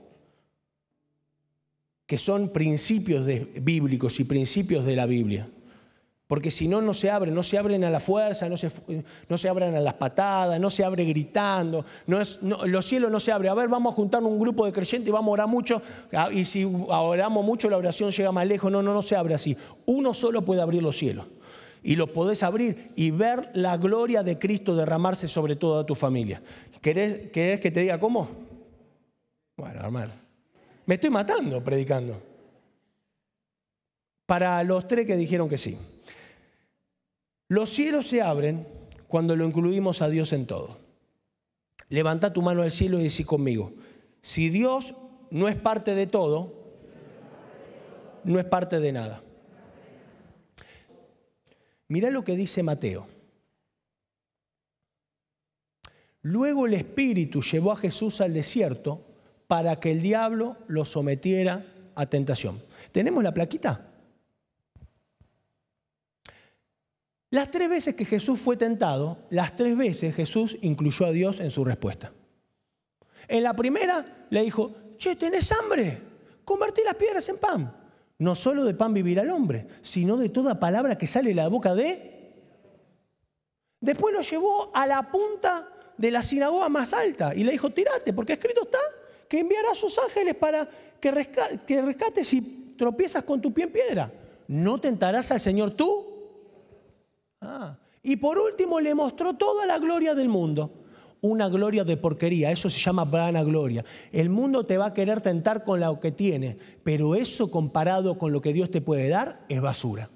que 2.06 2.18
son 2.18 2.52
principios 2.52 3.26
bíblicos 3.62 4.20
y 4.20 4.26
principios 4.26 4.84
de 4.84 4.98
la 4.98 5.06
Biblia. 5.06 5.50
Porque 6.28 6.52
si 6.52 6.68
no, 6.68 6.82
no 6.82 6.94
se 6.94 7.10
abren, 7.10 7.34
no 7.34 7.44
se 7.44 7.58
abren 7.58 7.86
a 7.86 7.90
la 7.90 8.02
fuerza, 8.02 8.50
no 8.50 8.58
se, 8.58 8.70
no 9.30 9.38
se 9.38 9.48
abren 9.48 9.74
a 9.74 9.80
las 9.80 9.94
patadas, 9.94 10.60
no 10.60 10.70
se 10.70 10.84
abre 10.84 11.06
gritando, 11.06 11.86
los 12.08 12.86
cielos 12.86 13.10
no 13.10 13.22
se 13.22 13.32
abren. 13.32 13.52
A 13.52 13.56
ver, 13.56 13.70
vamos 13.70 13.94
a 13.94 13.96
juntar 13.96 14.22
un 14.22 14.38
grupo 14.38 14.66
de 14.66 14.74
creyentes 14.74 15.08
y 15.08 15.12
vamos 15.12 15.30
a 15.30 15.32
orar 15.32 15.48
mucho, 15.48 15.82
ah, 16.12 16.30
y 16.30 16.44
si 16.44 16.66
oramos 16.66 17.46
mucho 17.46 17.70
la 17.70 17.78
oración 17.78 18.12
llega 18.12 18.34
más 18.34 18.48
lejos. 18.48 18.70
No, 18.70 18.84
no, 18.84 18.94
no 18.94 19.02
se 19.02 19.16
abre 19.16 19.34
así. 19.34 19.56
Uno 19.86 20.14
solo 20.14 20.42
puede 20.42 20.62
abrir 20.62 20.84
los 20.84 20.98
cielos 20.98 21.26
y 21.86 21.96
lo 21.96 22.08
podés 22.08 22.42
abrir 22.42 22.92
y 22.96 23.12
ver 23.12 23.52
la 23.54 23.78
gloria 23.78 24.24
de 24.24 24.40
Cristo 24.40 24.76
derramarse 24.76 25.28
sobre 25.28 25.56
toda 25.56 25.86
tu 25.86 25.94
familia. 25.94 26.42
¿Querés, 26.82 27.30
que 27.30 27.72
te 27.72 27.80
diga 27.80 28.00
cómo? 28.00 28.28
Bueno, 29.56 29.82
hermano, 29.82 30.12
me 30.88 30.96
estoy 30.96 31.12
matando 31.12 31.64
predicando. 31.64 32.20
Para 34.26 34.64
los 34.64 34.88
tres 34.88 35.06
que 35.06 35.16
dijeron 35.16 35.48
que 35.48 35.60
sí. 35.60 35.78
Los 37.50 37.70
cielos 37.70 38.08
se 38.08 38.24
abren 38.24 38.68
cuando 39.08 39.36
lo 39.36 39.46
incluimos 39.46 40.02
a 40.02 40.10
Dios 40.10 40.34
en 40.34 40.48
todo. 40.48 40.80
Levanta 41.90 42.34
tu 42.34 42.42
mano 42.42 42.64
al 42.64 42.72
cielo 42.72 43.00
y 43.00 43.04
decí 43.04 43.24
conmigo, 43.24 43.74
si 44.22 44.50
Dios 44.50 44.96
no 45.30 45.48
es 45.48 45.56
parte 45.56 45.94
de 45.94 46.08
todo, 46.08 46.52
no 48.24 48.40
es 48.40 48.46
parte 48.46 48.80
de 48.80 48.92
nada. 48.92 49.22
Mira 51.96 52.10
lo 52.10 52.26
que 52.26 52.36
dice 52.36 52.62
Mateo. 52.62 53.08
Luego 56.24 56.66
el 56.66 56.74
Espíritu 56.74 57.42
llevó 57.42 57.72
a 57.72 57.78
Jesús 57.78 58.20
al 58.20 58.34
desierto 58.34 59.02
para 59.48 59.80
que 59.80 59.92
el 59.92 60.02
diablo 60.02 60.58
lo 60.68 60.84
sometiera 60.84 61.66
a 61.96 62.06
tentación. 62.06 62.62
¿Tenemos 62.92 63.24
la 63.24 63.34
plaquita? 63.34 63.94
Las 67.30 67.50
tres 67.50 67.70
veces 67.70 67.96
que 67.96 68.04
Jesús 68.04 68.42
fue 68.42 68.58
tentado, 68.58 69.18
las 69.30 69.56
tres 69.56 69.78
veces 69.78 70.14
Jesús 70.14 70.58
incluyó 70.62 71.06
a 71.06 71.14
Dios 71.14 71.40
en 71.40 71.50
su 71.50 71.64
respuesta. 71.64 72.12
En 73.30 73.42
la 73.42 73.56
primera 73.56 74.28
le 74.32 74.44
dijo, 74.44 74.76
che, 74.98 75.16
¿tenés 75.16 75.50
hambre? 75.54 75.98
Convertí 76.44 76.82
las 76.84 76.96
piedras 76.96 77.30
en 77.30 77.38
pan. 77.38 77.85
No 78.20 78.36
solo 78.36 78.64
de 78.64 78.74
pan 78.74 78.94
vivirá 78.94 79.24
el 79.24 79.30
hombre, 79.30 79.68
sino 79.82 80.16
de 80.18 80.30
toda 80.30 80.60
palabra 80.60 80.98
que 80.98 81.08
sale 81.08 81.30
de 81.30 81.36
la 81.36 81.48
boca 81.48 81.76
de... 81.76 82.14
Después 83.82 84.14
lo 84.14 84.22
llevó 84.22 84.72
a 84.74 84.88
la 84.88 85.12
punta 85.12 85.70
de 85.98 86.12
la 86.12 86.22
sinagoga 86.22 86.70
más 86.70 86.94
alta 86.94 87.36
y 87.36 87.44
le 87.44 87.52
dijo, 87.52 87.70
tirate, 87.72 88.14
porque 88.14 88.34
escrito 88.34 88.64
está 88.64 88.80
que 89.28 89.40
enviará 89.40 89.72
a 89.72 89.76
sus 89.76 89.98
ángeles 90.00 90.36
para 90.36 90.68
que, 91.00 91.12
rescates 91.12 92.28
si 92.28 92.76
tropiezas 92.78 93.24
con 93.24 93.42
tu 93.42 93.54
pie 93.54 93.66
en 93.66 93.72
piedra. 93.72 94.12
¿No 94.48 94.80
tentarás 94.80 95.32
al 95.32 95.40
Señor 95.40 95.72
tú? 95.72 96.06
Ah. 97.42 97.78
Y 98.02 98.18
por 98.18 98.38
último 98.38 98.80
le 98.80 98.94
mostró 98.94 99.34
toda 99.34 99.66
la 99.66 99.80
gloria 99.80 100.14
del 100.14 100.30
mundo. 100.30 100.85
Una 101.28 101.50
gloria 101.50 101.84
de 101.84 101.98
porquería, 101.98 102.52
eso 102.52 102.70
se 102.70 102.78
llama 102.78 103.04
vana 103.04 103.44
gloria. 103.44 103.84
El 104.12 104.30
mundo 104.30 104.64
te 104.64 104.78
va 104.78 104.86
a 104.86 104.94
querer 104.94 105.22
tentar 105.22 105.64
con 105.64 105.80
lo 105.80 106.00
que 106.00 106.12
tiene, 106.12 106.56
pero 106.84 107.16
eso 107.16 107.50
comparado 107.50 108.20
con 108.20 108.32
lo 108.32 108.42
que 108.42 108.54
Dios 108.54 108.70
te 108.70 108.80
puede 108.80 109.10
dar 109.10 109.44
es 109.50 109.60
basura. 109.60 110.12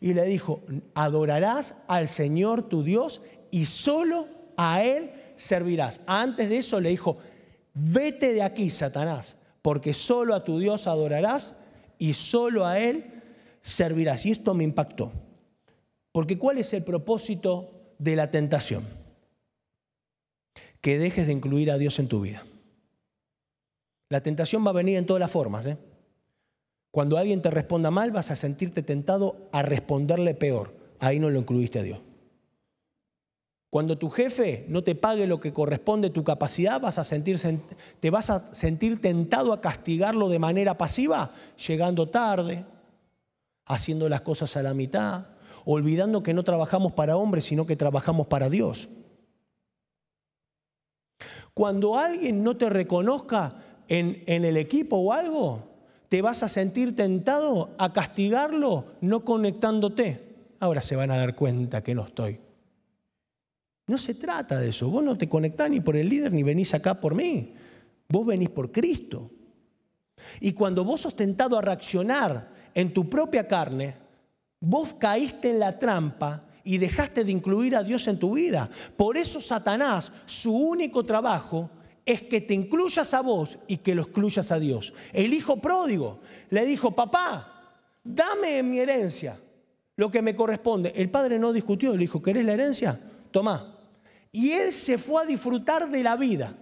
Y 0.00 0.14
le 0.14 0.24
dijo, 0.24 0.62
adorarás 0.94 1.76
al 1.86 2.08
Señor 2.08 2.62
tu 2.62 2.82
Dios 2.82 3.22
y 3.52 3.66
solo 3.66 4.26
a 4.56 4.82
Él 4.82 5.12
servirás. 5.36 6.00
Antes 6.06 6.48
de 6.48 6.58
eso 6.58 6.80
le 6.80 6.88
dijo, 6.88 7.18
vete 7.72 8.34
de 8.34 8.42
aquí, 8.42 8.68
Satanás, 8.68 9.36
porque 9.62 9.94
solo 9.94 10.34
a 10.34 10.42
tu 10.42 10.58
Dios 10.58 10.88
adorarás 10.88 11.54
y 11.98 12.14
solo 12.14 12.66
a 12.66 12.80
Él 12.80 13.22
servirás. 13.60 14.26
Y 14.26 14.32
esto 14.32 14.54
me 14.54 14.64
impactó. 14.64 15.12
Porque 16.10 16.36
¿cuál 16.36 16.58
es 16.58 16.72
el 16.72 16.82
propósito 16.82 17.94
de 18.00 18.16
la 18.16 18.32
tentación? 18.32 19.01
Que 20.82 20.98
dejes 20.98 21.26
de 21.26 21.32
incluir 21.32 21.70
a 21.70 21.78
Dios 21.78 21.98
en 21.98 22.08
tu 22.08 22.20
vida. 22.20 22.44
La 24.10 24.22
tentación 24.22 24.66
va 24.66 24.70
a 24.70 24.74
venir 24.74 24.98
en 24.98 25.06
todas 25.06 25.20
las 25.20 25.30
formas. 25.30 25.64
¿eh? 25.64 25.78
Cuando 26.90 27.16
alguien 27.16 27.40
te 27.40 27.50
responda 27.50 27.90
mal, 27.90 28.10
vas 28.10 28.30
a 28.30 28.36
sentirte 28.36 28.82
tentado 28.82 29.48
a 29.52 29.62
responderle 29.62 30.34
peor. 30.34 30.74
Ahí 31.00 31.18
no 31.18 31.30
lo 31.30 31.38
incluiste 31.38 31.78
a 31.78 31.82
Dios. 31.82 32.00
Cuando 33.70 33.96
tu 33.96 34.10
jefe 34.10 34.66
no 34.68 34.84
te 34.84 34.94
pague 34.94 35.26
lo 35.26 35.40
que 35.40 35.54
corresponde 35.54 36.08
a 36.08 36.12
tu 36.12 36.24
capacidad, 36.24 36.78
vas 36.78 36.98
a 36.98 37.04
te 38.00 38.10
vas 38.10 38.28
a 38.28 38.54
sentir 38.54 39.00
tentado 39.00 39.54
a 39.54 39.62
castigarlo 39.62 40.28
de 40.28 40.38
manera 40.38 40.76
pasiva, 40.76 41.30
llegando 41.66 42.10
tarde, 42.10 42.66
haciendo 43.64 44.10
las 44.10 44.20
cosas 44.20 44.58
a 44.58 44.62
la 44.62 44.74
mitad, 44.74 45.28
olvidando 45.64 46.22
que 46.22 46.34
no 46.34 46.42
trabajamos 46.42 46.92
para 46.92 47.16
hombres, 47.16 47.46
sino 47.46 47.64
que 47.64 47.76
trabajamos 47.76 48.26
para 48.26 48.50
Dios. 48.50 48.90
Cuando 51.54 51.96
alguien 51.96 52.42
no 52.42 52.56
te 52.56 52.70
reconozca 52.70 53.54
en, 53.88 54.22
el 54.26 54.56
equipo 54.56 54.96
o 54.96 55.12
algo, 55.12 55.68
te 56.08 56.22
vas 56.22 56.42
a 56.42 56.48
sentir 56.48 56.96
tentado 56.96 57.74
a 57.78 57.92
castigarlo 57.92 58.86
no 59.00 59.24
conectándote. 59.24 60.32
Ahora 60.60 60.80
se 60.80 60.96
van 60.96 61.10
a 61.10 61.16
dar 61.16 61.34
cuenta 61.34 61.82
que 61.82 61.94
no 61.94 62.04
estoy. 62.04 62.40
No 63.86 63.98
se 63.98 64.14
trata 64.14 64.58
de 64.58 64.70
eso. 64.70 64.88
Vos 64.88 65.04
no 65.04 65.18
te 65.18 65.28
conectás 65.28 65.68
ni 65.68 65.80
por 65.80 65.96
el 65.96 66.08
líder 66.08 66.32
ni 66.32 66.42
venís 66.42 66.72
acá 66.72 67.00
por 67.00 67.14
mí. 67.14 67.54
Vos 68.08 68.26
venís 68.26 68.48
por 68.48 68.70
Cristo. 68.70 69.30
Y 70.40 70.52
cuando 70.52 70.84
vos 70.84 71.00
sos 71.00 71.16
tentado 71.16 71.58
a 71.58 71.62
reaccionar 71.62 72.50
en 72.74 72.94
tu 72.94 73.10
propia 73.10 73.46
carne, 73.46 73.96
vos 74.60 74.94
caíste 74.94 75.50
en 75.50 75.58
la 75.58 75.78
trampa 75.78 76.44
y 76.64 76.78
dejaste 76.78 77.24
de 77.24 77.32
incluir 77.32 77.76
a 77.76 77.82
Dios 77.82 78.06
en 78.08 78.18
tu 78.18 78.34
vida. 78.34 78.70
Por 78.96 79.16
eso 79.16 79.40
Satanás, 79.40 80.12
su 80.24 80.54
único 80.54 81.04
trabajo 81.04 81.70
es 82.04 82.22
que 82.22 82.40
te 82.40 82.54
incluyas 82.54 83.14
a 83.14 83.20
vos 83.20 83.58
y 83.66 83.78
que 83.78 83.94
lo 83.94 84.02
excluyas 84.02 84.50
a 84.50 84.58
Dios. 84.58 84.92
El 85.12 85.34
hijo 85.34 85.60
pródigo 85.60 86.20
le 86.50 86.64
dijo, 86.64 86.92
papá, 86.92 87.76
dame 88.02 88.58
en 88.58 88.70
mi 88.70 88.80
herencia 88.80 89.38
lo 89.96 90.10
que 90.10 90.22
me 90.22 90.34
corresponde. 90.34 90.92
El 90.96 91.10
padre 91.10 91.38
no 91.38 91.52
discutió, 91.52 91.92
le 91.92 91.98
dijo, 91.98 92.20
¿querés 92.22 92.44
la 92.44 92.54
herencia? 92.54 92.98
Tomá. 93.30 93.78
Y 94.32 94.52
él 94.52 94.72
se 94.72 94.98
fue 94.98 95.22
a 95.22 95.26
disfrutar 95.26 95.90
de 95.90 96.02
la 96.02 96.16
vida. 96.16 96.56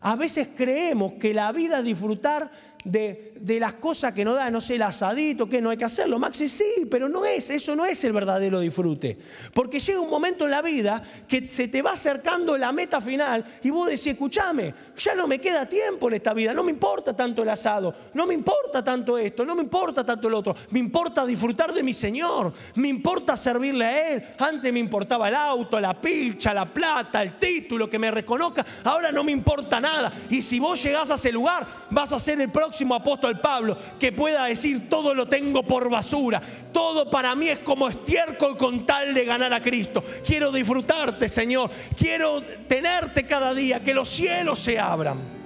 A 0.00 0.14
veces 0.16 0.48
creemos 0.56 1.14
que 1.14 1.34
la 1.34 1.50
vida 1.52 1.80
es 1.80 1.84
disfrutar 1.84 2.50
de, 2.84 3.58
las 3.60 3.74
cosas 3.74 4.12
que 4.12 4.24
nos 4.24 4.36
da, 4.36 4.50
no 4.50 4.60
sé, 4.60 4.76
el 4.76 4.82
asadito, 4.82 5.48
que 5.48 5.60
no 5.60 5.70
hay 5.70 5.76
que 5.76 5.84
hacerlo. 5.84 6.18
Maxi, 6.18 6.48
sí, 6.48 6.86
pero 6.90 7.08
no 7.08 7.24
es, 7.24 7.50
eso 7.50 7.74
no 7.74 7.84
es 7.84 8.02
el 8.04 8.12
verdadero 8.12 8.60
disfrute. 8.60 9.18
Porque 9.54 9.80
llega 9.80 10.00
un 10.00 10.10
momento 10.10 10.44
en 10.44 10.52
la 10.52 10.62
vida 10.62 11.02
que 11.26 11.48
se 11.48 11.68
te 11.68 11.82
va 11.82 11.92
acercando 11.92 12.56
la 12.56 12.72
meta 12.72 13.00
final 13.00 13.44
y 13.62 13.70
vos 13.70 13.88
decís, 13.88 14.08
escúchame, 14.08 14.74
ya 14.96 15.14
no 15.14 15.26
me 15.26 15.40
queda 15.40 15.68
tiempo 15.68 16.08
en 16.08 16.14
esta 16.14 16.34
vida, 16.34 16.54
no 16.54 16.62
me 16.62 16.70
importa 16.70 17.14
tanto 17.14 17.42
el 17.42 17.48
asado, 17.48 17.94
no 18.14 18.26
me 18.26 18.34
importa 18.34 18.82
tanto 18.82 19.18
esto, 19.18 19.44
no 19.44 19.54
me 19.54 19.62
importa 19.62 20.04
tanto 20.04 20.28
el 20.28 20.34
otro, 20.34 20.54
me 20.70 20.78
importa 20.78 21.26
disfrutar 21.26 21.72
de 21.72 21.82
mi 21.82 21.92
Señor, 21.92 22.52
me 22.76 22.88
importa 22.88 23.36
servirle 23.36 23.84
a 23.84 24.14
Él. 24.14 24.24
Antes 24.38 24.72
me 24.72 24.78
importaba 24.78 25.28
el 25.28 25.34
auto, 25.34 25.80
la 25.80 26.00
pilcha, 26.00 26.54
la 26.54 26.66
plata, 26.66 27.22
el 27.22 27.38
título, 27.38 27.88
que 27.88 27.98
me 27.98 28.10
reconozca, 28.10 28.64
ahora 28.84 29.12
no 29.12 29.24
me 29.24 29.32
importa 29.32 29.80
nada. 29.80 30.12
Y 30.30 30.42
si 30.42 30.58
vos 30.58 30.82
llegás 30.82 31.10
a 31.10 31.14
ese 31.14 31.32
lugar, 31.32 31.66
vas 31.90 32.12
a 32.12 32.18
ser 32.18 32.40
el 32.40 32.50
próximo 32.50 32.67
próximo 32.68 32.94
apóstol 32.94 33.40
Pablo 33.40 33.78
que 33.98 34.12
pueda 34.12 34.44
decir 34.44 34.90
todo 34.90 35.14
lo 35.14 35.26
tengo 35.26 35.62
por 35.62 35.88
basura, 35.88 36.38
todo 36.70 37.10
para 37.10 37.34
mí 37.34 37.48
es 37.48 37.60
como 37.60 37.88
estiércol 37.88 38.58
con 38.58 38.84
tal 38.84 39.14
de 39.14 39.24
ganar 39.24 39.54
a 39.54 39.62
Cristo. 39.62 40.04
Quiero 40.22 40.52
disfrutarte, 40.52 41.30
Señor, 41.30 41.70
quiero 41.96 42.42
tenerte 42.68 43.24
cada 43.24 43.54
día, 43.54 43.82
que 43.82 43.94
los 43.94 44.10
cielos 44.10 44.58
se 44.58 44.78
abran. 44.78 45.37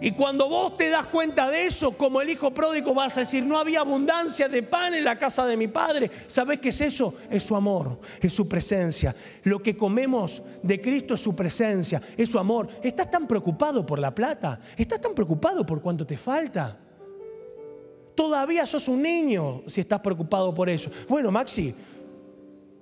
Y 0.00 0.10
cuando 0.10 0.48
vos 0.48 0.76
te 0.76 0.90
das 0.90 1.06
cuenta 1.06 1.50
de 1.50 1.66
eso, 1.66 1.92
como 1.92 2.20
el 2.20 2.28
hijo 2.28 2.52
pródigo, 2.52 2.92
vas 2.92 3.16
a 3.16 3.20
decir, 3.20 3.44
no 3.44 3.58
había 3.58 3.80
abundancia 3.80 4.48
de 4.48 4.62
pan 4.62 4.92
en 4.94 5.04
la 5.04 5.18
casa 5.18 5.46
de 5.46 5.56
mi 5.56 5.68
padre. 5.68 6.10
¿Sabes 6.26 6.60
qué 6.60 6.68
es 6.68 6.80
eso? 6.82 7.14
Es 7.30 7.42
su 7.42 7.56
amor, 7.56 7.98
es 8.20 8.32
su 8.32 8.46
presencia. 8.46 9.16
Lo 9.44 9.60
que 9.60 9.76
comemos 9.76 10.42
de 10.62 10.80
Cristo 10.80 11.14
es 11.14 11.20
su 11.20 11.34
presencia, 11.34 12.02
es 12.16 12.28
su 12.28 12.38
amor. 12.38 12.68
¿Estás 12.82 13.10
tan 13.10 13.26
preocupado 13.26 13.86
por 13.86 13.98
la 13.98 14.14
plata? 14.14 14.60
¿Estás 14.76 15.00
tan 15.00 15.14
preocupado 15.14 15.64
por 15.64 15.80
cuánto 15.80 16.06
te 16.06 16.18
falta? 16.18 16.78
Todavía 18.14 18.66
sos 18.66 18.88
un 18.88 19.02
niño 19.02 19.62
si 19.66 19.80
estás 19.80 20.00
preocupado 20.00 20.52
por 20.52 20.68
eso. 20.68 20.90
Bueno, 21.08 21.30
Maxi, 21.30 21.74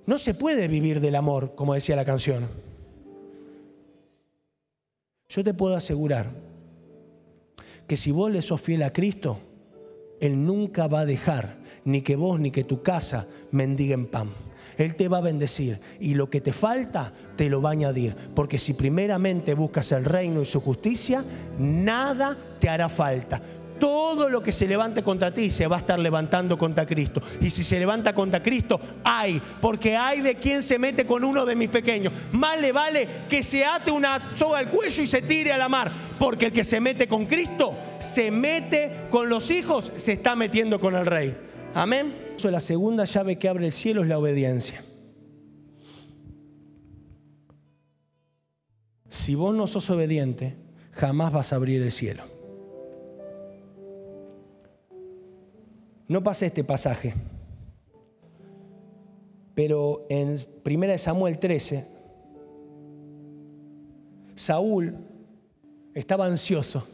no 0.05 0.17
se 0.17 0.33
puede 0.33 0.67
vivir 0.67 0.99
del 0.99 1.15
amor, 1.15 1.55
como 1.55 1.73
decía 1.73 1.95
la 1.95 2.05
canción. 2.05 2.47
Yo 5.29 5.43
te 5.43 5.53
puedo 5.53 5.75
asegurar 5.75 6.44
que 7.87 7.97
si 7.97 8.11
vos 8.11 8.31
le 8.31 8.41
sos 8.41 8.61
fiel 8.61 8.83
a 8.83 8.93
Cristo, 8.93 9.39
Él 10.19 10.45
nunca 10.45 10.87
va 10.87 11.01
a 11.01 11.05
dejar 11.05 11.57
ni 11.83 12.01
que 12.01 12.15
vos 12.15 12.39
ni 12.39 12.51
que 12.51 12.63
tu 12.63 12.81
casa 12.81 13.27
mendiguen 13.51 14.07
pan. 14.07 14.29
Él 14.77 14.95
te 14.95 15.07
va 15.07 15.19
a 15.19 15.21
bendecir 15.21 15.79
y 15.99 16.15
lo 16.15 16.29
que 16.29 16.41
te 16.41 16.51
falta 16.51 17.13
te 17.35 17.49
lo 17.49 17.61
va 17.61 17.69
a 17.69 17.73
añadir. 17.73 18.15
Porque 18.35 18.57
si 18.57 18.73
primeramente 18.73 19.53
buscas 19.53 19.91
el 19.91 20.05
reino 20.05 20.41
y 20.41 20.45
su 20.45 20.59
justicia, 20.59 21.23
nada 21.59 22.37
te 22.59 22.69
hará 22.69 22.89
falta. 22.89 23.41
Todo 23.79 24.29
lo 24.29 24.41
que 24.41 24.51
se 24.51 24.67
levante 24.67 25.03
contra 25.03 25.33
ti 25.33 25.49
se 25.49 25.67
va 25.67 25.77
a 25.77 25.79
estar 25.79 25.99
levantando 25.99 26.57
contra 26.57 26.85
Cristo. 26.85 27.21
Y 27.41 27.49
si 27.49 27.63
se 27.63 27.79
levanta 27.79 28.13
contra 28.13 28.41
Cristo, 28.41 28.79
hay, 29.03 29.41
porque 29.61 29.95
hay 29.95 30.21
de 30.21 30.35
quien 30.35 30.63
se 30.63 30.79
mete 30.79 31.05
con 31.05 31.23
uno 31.23 31.45
de 31.45 31.55
mis 31.55 31.69
pequeños. 31.69 32.13
Más 32.31 32.59
le 32.59 32.71
vale 32.71 33.07
que 33.29 33.43
se 33.43 33.65
ate 33.65 33.91
una 33.91 34.35
soga 34.35 34.59
al 34.59 34.69
cuello 34.69 35.03
y 35.03 35.07
se 35.07 35.21
tire 35.21 35.51
a 35.51 35.57
la 35.57 35.69
mar, 35.69 35.91
porque 36.19 36.47
el 36.47 36.51
que 36.51 36.63
se 36.63 36.79
mete 36.79 37.07
con 37.07 37.25
Cristo, 37.25 37.75
se 37.99 38.31
mete 38.31 38.91
con 39.09 39.29
los 39.29 39.51
hijos, 39.51 39.91
se 39.95 40.13
está 40.13 40.35
metiendo 40.35 40.79
con 40.79 40.95
el 40.95 41.05
rey. 41.05 41.35
Amén. 41.73 42.25
La 42.43 42.59
segunda 42.59 43.05
llave 43.05 43.39
que 43.39 43.49
abre 43.49 43.65
el 43.65 43.71
cielo 43.71 44.03
es 44.03 44.07
la 44.07 44.19
obediencia. 44.19 44.83
Si 49.09 49.33
vos 49.33 49.55
no 49.55 49.65
sos 49.65 49.89
obediente, 49.89 50.55
jamás 50.91 51.31
vas 51.31 51.53
a 51.53 51.55
abrir 51.55 51.81
el 51.81 51.91
cielo. 51.91 52.34
No 56.07 56.23
pasé 56.23 56.47
este 56.47 56.63
pasaje, 56.63 57.13
pero 59.55 60.05
en 60.09 60.37
1 60.63 60.97
Samuel 60.97 61.39
13, 61.39 61.87
Saúl 64.35 64.95
estaba 65.93 66.25
ansioso 66.25 66.85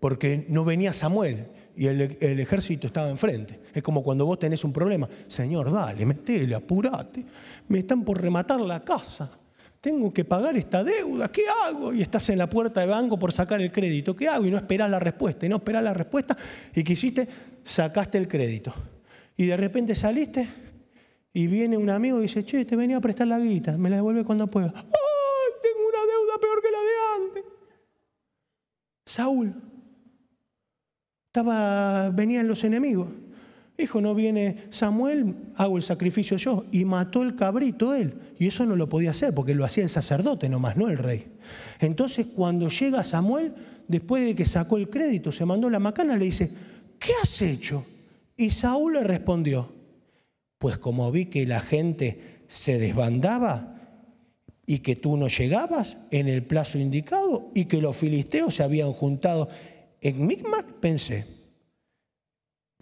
porque 0.00 0.44
no 0.50 0.66
venía 0.66 0.92
Samuel. 0.92 1.48
y 1.74 1.86
el, 1.86 2.02
el, 2.20 2.38
ejército 2.38 2.86
estaba 2.86 3.08
enfrente. 3.08 3.58
Es 3.72 3.82
como 3.82 4.02
cuando 4.02 4.26
vos 4.26 4.38
tenés 4.38 4.62
un 4.62 4.72
problema. 4.72 5.08
Señor, 5.28 5.72
dale, 5.72 6.04
metele, 6.04 6.54
apurate. 6.54 7.24
Me 7.68 7.78
están 7.78 8.04
por 8.04 8.20
rematar 8.20 8.60
la 8.60 8.84
casa. 8.84 9.30
Tengo 9.84 10.14
que 10.14 10.24
pagar 10.24 10.56
esta 10.56 10.82
deuda. 10.82 11.30
¿Qué 11.30 11.42
hago? 11.46 11.92
Y 11.92 12.00
estás 12.00 12.30
en 12.30 12.38
la 12.38 12.48
puerta 12.48 12.80
de 12.80 12.86
banco 12.86 13.18
por 13.18 13.32
sacar 13.32 13.60
el 13.60 13.70
crédito. 13.70 14.16
¿Qué 14.16 14.26
hago? 14.26 14.46
Y 14.46 14.50
no 14.50 14.56
esperás 14.56 14.88
la 14.88 14.98
respuesta. 14.98 15.44
Y 15.44 15.50
no 15.50 15.56
esperás 15.56 15.84
la 15.84 15.92
respuesta. 15.92 16.34
Y 16.74 16.82
quisiste, 16.82 17.28
sacaste 17.62 18.16
el 18.16 18.26
crédito. 18.26 18.72
Y 19.36 19.44
de 19.44 19.58
repente 19.58 19.94
saliste 19.94 20.48
y 21.34 21.46
viene 21.48 21.76
un 21.76 21.90
amigo 21.90 22.18
y 22.18 22.22
dice, 22.22 22.46
che, 22.46 22.64
te 22.64 22.76
venía 22.76 22.96
a 22.96 23.00
prestar 23.02 23.26
la 23.26 23.38
guita. 23.38 23.76
Me 23.76 23.90
la 23.90 23.96
devuelve 23.96 24.24
cuando 24.24 24.46
pueda. 24.46 24.72
¡Ay, 24.74 25.52
tengo 25.60 25.86
una 25.86 26.00
deuda 26.00 26.40
peor 26.40 26.62
que 26.62 26.70
la 26.70 26.78
de 26.78 27.26
antes! 27.26 27.44
Saúl 29.04 29.54
estaba, 31.26 32.08
venían 32.08 32.48
los 32.48 32.64
enemigos. 32.64 33.08
Dijo, 33.76 34.00
no 34.00 34.14
viene 34.14 34.56
Samuel, 34.70 35.34
hago 35.56 35.76
el 35.76 35.82
sacrificio 35.82 36.36
yo. 36.36 36.64
Y 36.70 36.84
mató 36.84 37.22
el 37.22 37.34
cabrito 37.34 37.94
él. 37.94 38.14
Y 38.38 38.46
eso 38.46 38.66
no 38.66 38.76
lo 38.76 38.88
podía 38.88 39.10
hacer 39.10 39.34
porque 39.34 39.54
lo 39.54 39.64
hacía 39.64 39.82
el 39.82 39.90
sacerdote 39.90 40.48
nomás, 40.48 40.76
no 40.76 40.88
el 40.88 40.98
rey. 40.98 41.26
Entonces 41.80 42.26
cuando 42.26 42.68
llega 42.68 43.02
Samuel, 43.02 43.54
después 43.88 44.24
de 44.24 44.34
que 44.34 44.44
sacó 44.44 44.76
el 44.76 44.88
crédito, 44.88 45.32
se 45.32 45.44
mandó 45.44 45.68
la 45.70 45.80
macana, 45.80 46.16
le 46.16 46.26
dice, 46.26 46.50
¿qué 46.98 47.12
has 47.22 47.42
hecho? 47.42 47.84
Y 48.36 48.50
Saúl 48.50 48.94
le 48.94 49.04
respondió, 49.04 49.72
pues 50.58 50.78
como 50.78 51.10
vi 51.10 51.26
que 51.26 51.46
la 51.46 51.60
gente 51.60 52.44
se 52.46 52.78
desbandaba 52.78 53.74
y 54.66 54.78
que 54.78 54.96
tú 54.96 55.16
no 55.16 55.28
llegabas 55.28 55.98
en 56.10 56.28
el 56.28 56.44
plazo 56.44 56.78
indicado 56.78 57.50
y 57.54 57.66
que 57.66 57.80
los 57.80 57.96
filisteos 57.96 58.54
se 58.54 58.62
habían 58.62 58.92
juntado 58.92 59.48
en 60.00 60.26
Micmac 60.26 60.74
pensé, 60.74 61.26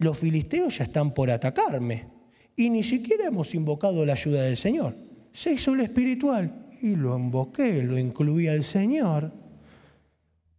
los 0.03 0.17
filisteos 0.17 0.77
ya 0.77 0.83
están 0.83 1.13
por 1.13 1.31
atacarme 1.31 2.07
y 2.55 2.69
ni 2.69 2.83
siquiera 2.83 3.27
hemos 3.27 3.55
invocado 3.55 4.05
la 4.05 4.13
ayuda 4.13 4.43
del 4.43 4.57
Señor. 4.57 4.95
Se 5.31 5.53
hizo 5.53 5.73
el 5.73 5.81
espiritual 5.81 6.69
y 6.81 6.95
lo 6.95 7.17
invoqué, 7.17 7.81
lo 7.81 7.97
incluí 7.97 8.47
al 8.47 8.63
Señor. 8.63 9.31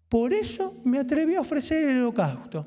Por 0.09 0.33
eso 0.33 0.81
me 0.85 0.99
atreví 0.99 1.35
a 1.35 1.41
ofrecer 1.41 1.85
el 1.85 1.99
holocausto. 1.99 2.67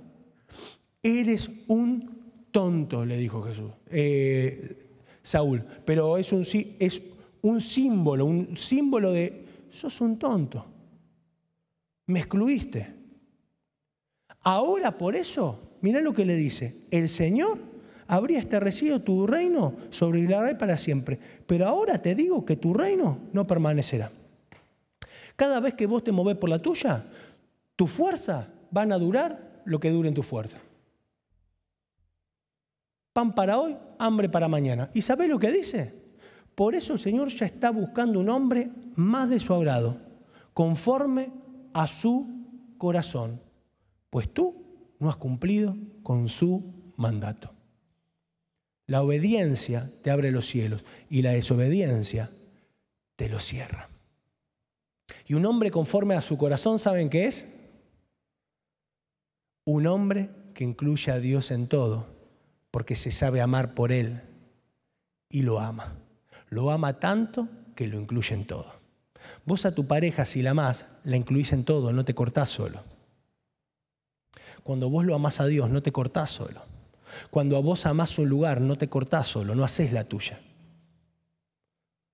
Eres 1.02 1.50
un 1.68 2.48
tonto, 2.52 3.06
le 3.06 3.18
dijo 3.18 3.42
Jesús, 3.44 3.72
eh, 3.88 4.90
Saúl, 5.22 5.64
pero 5.86 6.18
es 6.18 6.32
un, 6.32 6.46
es 6.80 7.02
un 7.42 7.60
símbolo, 7.60 8.26
un 8.26 8.56
símbolo 8.56 9.12
de, 9.12 9.46
sos 9.70 10.02
un 10.02 10.18
tonto, 10.18 10.66
me 12.08 12.20
excluiste. 12.20 12.96
Ahora 14.42 14.98
por 14.98 15.16
eso, 15.16 15.67
mira 15.82 16.02
lo 16.02 16.14
que 16.14 16.26
le 16.26 16.36
dice, 16.36 16.86
el 16.92 17.10
Señor 17.10 17.60
habría 18.08 18.40
establecido 18.40 19.02
tu 19.02 19.28
reino 19.28 19.76
sobre 19.90 20.22
Israel 20.22 20.58
para 20.58 20.78
siempre, 20.78 21.20
pero 21.46 21.68
ahora 21.68 22.02
te 22.02 22.16
digo 22.16 22.46
que 22.46 22.56
tu 22.56 22.74
reino 22.74 23.20
no 23.34 23.46
permanecerá. 23.46 24.12
Cada 25.36 25.60
vez 25.60 25.74
que 25.74 25.86
vos 25.86 26.04
te 26.04 26.12
movés 26.12 26.36
por 26.38 26.50
la 26.50 26.60
tuya, 26.60 27.06
tu 27.76 27.88
fuerza 27.88 28.48
van 28.72 28.92
a 28.92 28.98
durar 28.98 29.62
lo 29.66 29.80
que 29.80 29.92
dure 29.92 30.10
en 30.10 30.16
tu 30.16 30.24
fuerza. 30.24 30.58
Pan 33.14 33.34
para 33.34 33.60
hoy, 33.60 33.76
hambre 34.00 34.30
para 34.30 34.48
mañana. 34.48 34.90
¿Y 34.94 35.02
sabés 35.02 35.30
lo 35.30 35.40
que 35.40 35.52
dice? 35.52 35.94
Por 36.56 36.76
eso 36.76 36.94
el 36.94 37.00
Señor 37.00 37.30
ya 37.30 37.46
está 37.46 37.70
buscando 37.70 38.20
un 38.20 38.30
hombre 38.30 38.70
más 38.96 39.30
de 39.30 39.40
su 39.40 39.54
agrado, 39.54 39.98
conforme 40.54 41.32
a 41.74 41.86
su 41.88 42.28
corazón 42.78 43.42
pues 44.10 44.34
tú 44.34 44.56
no 45.00 45.10
has 45.10 45.18
cumplido 45.18 45.76
con 46.04 46.30
su 46.30 46.74
mandato. 46.98 47.52
La 48.86 49.02
obediencia 49.02 49.92
te 50.02 50.12
abre 50.12 50.32
los 50.32 50.48
cielos 50.48 50.84
y 51.10 51.22
la 51.22 51.32
desobediencia 51.32 52.32
te 53.16 53.28
los 53.30 53.44
cierra. 53.44 53.90
Y 55.26 55.34
un 55.34 55.46
hombre 55.46 55.72
conforme 55.72 56.16
a 56.16 56.22
su 56.22 56.38
corazón, 56.38 56.80
¿saben 56.80 57.10
qué 57.10 57.26
es? 57.26 57.46
Un 59.66 59.88
hombre 59.88 60.30
que 60.54 60.64
incluye 60.64 61.12
a 61.12 61.20
Dios 61.20 61.52
en 61.52 61.68
todo, 61.68 62.08
porque 62.72 62.96
se 62.96 63.12
sabe 63.12 63.42
amar 63.42 63.76
por 63.76 63.92
Él 63.92 64.22
y 65.30 65.42
lo 65.42 65.60
ama. 65.60 65.98
Lo 66.50 66.72
ama 66.72 67.00
tanto 67.00 67.50
que 67.76 67.88
lo 67.88 68.00
incluye 68.00 68.34
en 68.34 68.46
todo. 68.46 68.72
Vos 69.46 69.66
a 69.66 69.76
tu 69.76 69.86
pareja, 69.86 70.24
si 70.24 70.42
la 70.42 70.52
amás, 70.52 70.86
la 71.04 71.18
incluís 71.18 71.52
en 71.52 71.66
todo, 71.66 71.92
no 71.92 72.06
te 72.06 72.16
cortás 72.16 72.50
solo. 72.50 72.84
Cuando 74.68 74.90
vos 74.90 75.06
lo 75.06 75.16
amás 75.16 75.40
a 75.40 75.46
Dios, 75.46 75.70
no 75.70 75.82
te 75.82 75.94
cortás 75.94 76.30
solo. 76.30 76.62
Cuando 77.30 77.56
a 77.56 77.62
vos 77.62 77.86
amás 77.86 78.20
un 78.20 78.28
lugar, 78.28 78.60
no 78.60 78.78
te 78.78 78.90
cortás 78.90 79.26
solo, 79.26 79.56
no 79.56 79.64
haces 79.64 79.94
la 79.94 80.04
tuya. 80.04 80.42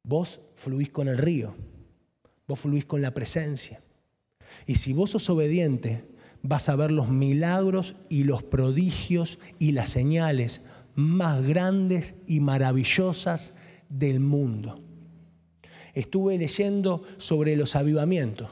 Vos 0.04 0.40
fluís 0.56 0.92
con 0.92 1.08
el 1.08 1.18
río, 1.18 1.56
vos 2.48 2.60
fluís 2.60 2.86
con 2.86 3.02
la 3.02 3.12
presencia. 3.12 3.82
Y 4.68 4.76
si 4.76 4.94
vos 4.94 5.10
sos 5.10 5.32
obediente, 5.32 6.06
vas 6.44 6.70
a 6.70 6.76
ver 6.76 6.92
los 6.92 7.10
milagros 7.10 7.96
y 8.08 8.24
los 8.24 8.44
prodigios 8.44 9.40
y 9.58 9.72
las 9.72 9.90
señales 9.90 10.62
más 10.94 11.42
grandes 11.42 12.14
y 12.28 12.40
maravillosas 12.40 13.56
del 13.90 14.20
mundo. 14.20 14.80
Estuve 15.96 16.38
leyendo 16.38 17.02
sobre 17.18 17.56
los 17.56 17.76
avivamientos 17.76 18.50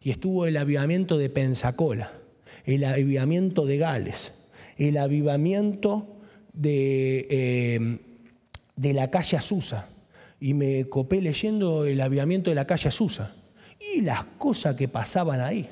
y 0.00 0.10
estuvo 0.10 0.46
el 0.46 0.56
avivamiento 0.56 1.18
de 1.18 1.28
Pensacola 1.28 2.22
el 2.66 2.84
avivamiento 2.84 3.64
de 3.64 3.78
Gales, 3.78 4.32
el 4.76 4.98
avivamiento 4.98 6.18
de, 6.52 7.26
eh, 7.30 7.98
de 8.74 8.92
la 8.92 9.10
calle 9.10 9.38
Azusa. 9.38 9.88
Y 10.38 10.52
me 10.52 10.86
copé 10.88 11.22
leyendo 11.22 11.86
el 11.86 12.00
avivamiento 12.00 12.50
de 12.50 12.56
la 12.56 12.66
calle 12.66 12.88
Azusa. 12.88 13.34
Y 13.94 14.02
las 14.02 14.24
cosas 14.38 14.76
que 14.76 14.88
pasaban 14.88 15.40
ahí. 15.40 15.70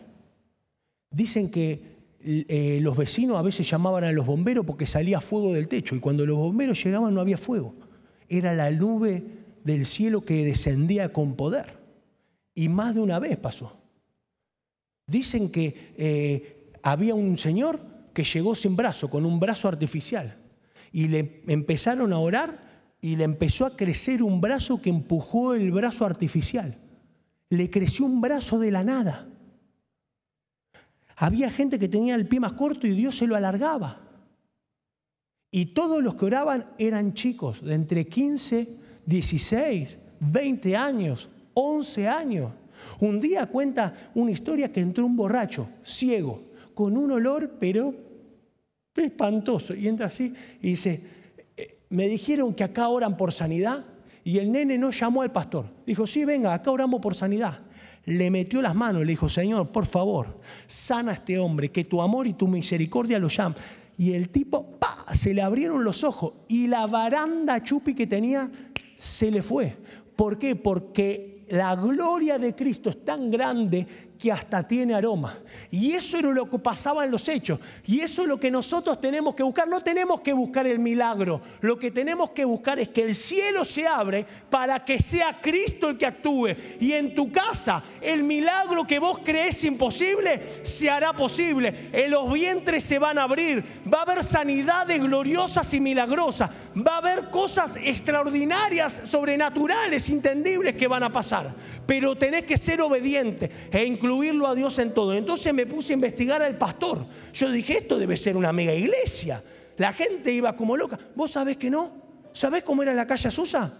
Dicen 1.10 1.50
que 1.50 1.94
eh, 2.26 2.78
los 2.80 2.96
vecinos 2.96 3.36
a 3.36 3.42
veces 3.42 3.68
llamaban 3.68 4.04
a 4.04 4.12
los 4.12 4.24
bomberos 4.24 4.64
porque 4.64 4.86
salía 4.86 5.20
fuego 5.20 5.52
del 5.52 5.68
techo 5.68 5.94
y 5.94 6.00
cuando 6.00 6.24
los 6.24 6.38
bomberos 6.38 6.82
llegaban 6.82 7.12
no 7.12 7.20
había 7.20 7.36
fuego. 7.36 7.74
Era 8.28 8.54
la 8.54 8.70
nube 8.70 9.22
del 9.62 9.84
cielo 9.84 10.24
que 10.24 10.44
descendía 10.44 11.12
con 11.12 11.34
poder. 11.34 11.78
Y 12.54 12.68
más 12.68 12.94
de 12.94 13.00
una 13.00 13.18
vez 13.18 13.36
pasó. 13.36 13.76
Dicen 15.06 15.50
que 15.50 15.92
eh, 15.98 16.53
había 16.84 17.14
un 17.14 17.38
señor 17.38 17.80
que 18.12 18.24
llegó 18.24 18.54
sin 18.54 18.76
brazo, 18.76 19.08
con 19.08 19.24
un 19.24 19.40
brazo 19.40 19.68
artificial. 19.68 20.36
Y 20.92 21.08
le 21.08 21.42
empezaron 21.48 22.12
a 22.12 22.18
orar 22.18 22.60
y 23.00 23.16
le 23.16 23.24
empezó 23.24 23.64
a 23.64 23.74
crecer 23.74 24.22
un 24.22 24.40
brazo 24.40 24.80
que 24.80 24.90
empujó 24.90 25.54
el 25.54 25.72
brazo 25.72 26.04
artificial. 26.04 26.78
Le 27.48 27.70
creció 27.70 28.04
un 28.04 28.20
brazo 28.20 28.58
de 28.58 28.70
la 28.70 28.84
nada. 28.84 29.26
Había 31.16 31.50
gente 31.50 31.78
que 31.78 31.88
tenía 31.88 32.14
el 32.14 32.28
pie 32.28 32.38
más 32.38 32.52
corto 32.52 32.86
y 32.86 32.90
Dios 32.90 33.16
se 33.16 33.26
lo 33.26 33.34
alargaba. 33.34 33.96
Y 35.50 35.66
todos 35.66 36.02
los 36.02 36.16
que 36.16 36.26
oraban 36.26 36.66
eran 36.78 37.14
chicos 37.14 37.64
de 37.64 37.74
entre 37.74 38.06
15, 38.06 38.78
16, 39.06 39.98
20 40.20 40.76
años, 40.76 41.30
11 41.54 42.08
años. 42.08 42.52
Un 43.00 43.20
día 43.20 43.46
cuenta 43.46 43.94
una 44.14 44.32
historia 44.32 44.70
que 44.70 44.80
entró 44.80 45.06
un 45.06 45.16
borracho, 45.16 45.66
ciego, 45.82 46.53
con 46.74 46.96
un 46.96 47.12
olor, 47.12 47.56
pero 47.58 47.94
espantoso. 48.94 49.74
Y 49.74 49.88
entra 49.88 50.06
así 50.06 50.32
y 50.60 50.70
dice, 50.70 51.00
eh, 51.56 51.78
me 51.90 52.08
dijeron 52.08 52.54
que 52.54 52.64
acá 52.64 52.88
oran 52.88 53.16
por 53.16 53.32
sanidad. 53.32 53.84
Y 54.24 54.38
el 54.38 54.50
nene 54.50 54.78
no 54.78 54.90
llamó 54.90 55.22
al 55.22 55.32
pastor. 55.32 55.66
Dijo, 55.86 56.06
sí, 56.06 56.24
venga, 56.24 56.54
acá 56.54 56.70
oramos 56.70 57.00
por 57.00 57.14
sanidad. 57.14 57.58
Le 58.06 58.30
metió 58.30 58.62
las 58.62 58.74
manos 58.74 59.02
y 59.02 59.04
le 59.04 59.12
dijo, 59.12 59.28
Señor, 59.28 59.70
por 59.70 59.86
favor, 59.86 60.40
sana 60.66 61.12
a 61.12 61.14
este 61.14 61.38
hombre, 61.38 61.70
que 61.70 61.84
tu 61.84 62.02
amor 62.02 62.26
y 62.26 62.34
tu 62.34 62.48
misericordia 62.48 63.18
lo 63.18 63.28
llamen. 63.28 63.58
Y 63.96 64.12
el 64.12 64.30
tipo, 64.30 64.78
¡pa! 64.78 64.94
se 65.12 65.34
le 65.34 65.42
abrieron 65.42 65.84
los 65.84 66.04
ojos 66.04 66.32
y 66.48 66.66
la 66.66 66.86
baranda 66.86 67.62
chupi 67.62 67.94
que 67.94 68.06
tenía 68.06 68.50
se 68.96 69.30
le 69.30 69.42
fue. 69.42 69.76
¿Por 70.16 70.38
qué? 70.38 70.56
Porque 70.56 71.44
la 71.50 71.76
gloria 71.76 72.38
de 72.38 72.54
Cristo 72.54 72.90
es 72.90 73.04
tan 73.04 73.30
grande 73.30 73.86
que 74.18 74.32
hasta 74.32 74.66
tiene 74.66 74.94
aroma. 74.94 75.38
Y 75.70 75.92
eso 75.92 76.16
era 76.18 76.30
lo 76.30 76.48
que 76.48 76.58
pasaba 76.58 77.04
en 77.04 77.10
los 77.10 77.28
hechos. 77.28 77.58
Y 77.86 78.00
eso 78.00 78.22
es 78.22 78.28
lo 78.28 78.38
que 78.38 78.50
nosotros 78.50 79.00
tenemos 79.00 79.34
que 79.34 79.42
buscar. 79.42 79.68
No 79.68 79.80
tenemos 79.80 80.20
que 80.20 80.32
buscar 80.32 80.66
el 80.66 80.78
milagro. 80.78 81.40
Lo 81.60 81.78
que 81.78 81.90
tenemos 81.90 82.30
que 82.30 82.44
buscar 82.44 82.78
es 82.78 82.88
que 82.88 83.02
el 83.02 83.14
cielo 83.14 83.64
se 83.64 83.86
abre 83.86 84.24
para 84.50 84.84
que 84.84 85.00
sea 85.00 85.40
Cristo 85.40 85.88
el 85.88 85.98
que 85.98 86.06
actúe. 86.06 86.48
Y 86.80 86.92
en 86.92 87.14
tu 87.14 87.30
casa 87.30 87.82
el 88.00 88.22
milagro 88.22 88.86
que 88.86 88.98
vos 88.98 89.20
crees 89.24 89.62
imposible 89.64 90.40
se 90.62 90.88
hará 90.88 91.12
posible. 91.12 91.90
En 91.92 92.10
los 92.10 92.32
vientres 92.32 92.84
se 92.84 92.98
van 92.98 93.18
a 93.18 93.24
abrir. 93.24 93.64
Va 93.92 94.00
a 94.00 94.02
haber 94.02 94.24
sanidades 94.24 95.02
gloriosas 95.02 95.72
y 95.74 95.80
milagrosas. 95.80 96.50
Va 96.76 96.94
a 96.94 96.98
haber 96.98 97.30
cosas 97.30 97.76
extraordinarias, 97.76 99.02
sobrenaturales, 99.04 100.08
entendibles 100.08 100.74
que 100.76 100.88
van 100.88 101.02
a 101.02 101.12
pasar. 101.12 101.54
Pero 101.86 102.16
tenés 102.16 102.44
que 102.44 102.56
ser 102.56 102.80
obediente 102.80 103.50
e 103.70 103.84
incluirlo 104.04 104.46
a 104.46 104.54
Dios 104.54 104.78
en 104.78 104.92
todo. 104.92 105.14
Entonces 105.14 105.52
me 105.54 105.66
puse 105.66 105.92
a 105.92 105.94
investigar 105.94 106.42
al 106.42 106.58
pastor. 106.58 107.06
Yo 107.32 107.50
dije, 107.50 107.78
esto 107.78 107.98
debe 107.98 108.16
ser 108.16 108.36
una 108.36 108.52
mega 108.52 108.74
iglesia. 108.74 109.42
La 109.78 109.92
gente 109.92 110.30
iba 110.30 110.54
como 110.54 110.76
loca. 110.76 110.98
¿Vos 111.14 111.30
sabés 111.30 111.56
que 111.56 111.70
no? 111.70 111.90
¿Sabés 112.32 112.62
cómo 112.64 112.82
era 112.82 112.92
la 112.92 113.06
calle 113.06 113.30
Susa? 113.30 113.72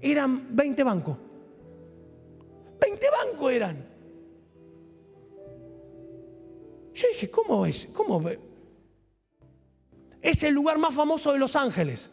Eran 0.00 0.54
20 0.54 0.84
bancos. 0.84 1.16
20 2.80 3.06
bancos 3.10 3.52
eran. 3.52 3.84
Yo 6.94 7.08
dije, 7.08 7.28
¿cómo 7.28 7.66
es? 7.66 7.86
¿Cómo? 7.92 8.22
Es 10.22 10.42
el 10.44 10.54
lugar 10.54 10.78
más 10.78 10.94
famoso 10.94 11.32
de 11.32 11.38
Los 11.40 11.56
Ángeles. 11.56 12.10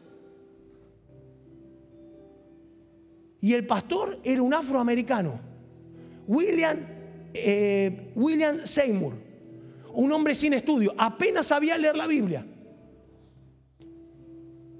Y 3.39 3.53
el 3.53 3.67
pastor 3.67 4.17
era 4.23 4.41
un 4.41 4.53
afroamericano, 4.53 5.39
William, 6.27 6.92
eh, 7.33 8.11
William 8.15 8.59
Seymour, 8.59 9.17
un 9.93 10.11
hombre 10.11 10.35
sin 10.35 10.53
estudio, 10.53 10.93
apenas 10.97 11.47
sabía 11.47 11.77
leer 11.77 11.95
la 11.95 12.07
Biblia. 12.07 12.45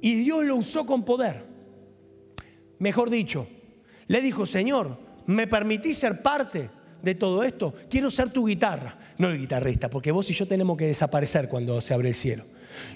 Y 0.01 0.15
Dios 0.15 0.43
lo 0.43 0.57
usó 0.57 0.85
con 0.85 1.05
poder. 1.05 1.45
Mejor 2.79 3.09
dicho, 3.09 3.47
le 4.07 4.21
dijo, 4.21 4.45
Señor, 4.45 4.99
¿me 5.25 5.47
permitís 5.47 5.97
ser 5.97 6.21
parte 6.21 6.69
de 7.01 7.15
todo 7.15 7.43
esto? 7.43 7.73
Quiero 7.89 8.09
ser 8.09 8.29
tu 8.31 8.45
guitarra, 8.45 8.97
no 9.17 9.29
el 9.29 9.37
guitarrista, 9.37 9.89
porque 9.89 10.11
vos 10.11 10.29
y 10.29 10.33
yo 10.33 10.47
tenemos 10.47 10.75
que 10.77 10.87
desaparecer 10.87 11.47
cuando 11.47 11.79
se 11.79 11.93
abre 11.93 12.09
el 12.09 12.15
cielo. 12.15 12.43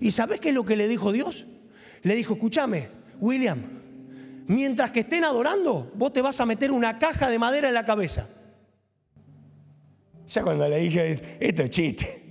¿Y 0.01 0.11
sabés 0.11 0.39
qué 0.39 0.49
es 0.49 0.55
lo 0.55 0.65
que 0.65 0.75
le 0.75 0.87
dijo 0.87 1.11
Dios? 1.11 1.45
Le 2.03 2.15
dijo, 2.15 2.33
escúchame, 2.33 2.89
William, 3.19 3.61
mientras 4.47 4.91
que 4.91 5.01
estén 5.01 5.23
adorando, 5.23 5.91
vos 5.95 6.11
te 6.11 6.21
vas 6.21 6.39
a 6.41 6.45
meter 6.45 6.71
una 6.71 6.99
caja 6.99 7.29
de 7.29 7.39
madera 7.39 7.69
en 7.69 7.73
la 7.73 7.85
cabeza. 7.85 8.27
Ya 10.27 10.43
cuando 10.43 10.67
le 10.67 10.79
dije, 10.79 11.19
esto 11.39 11.63
es 11.63 11.69
chiste. 11.69 12.23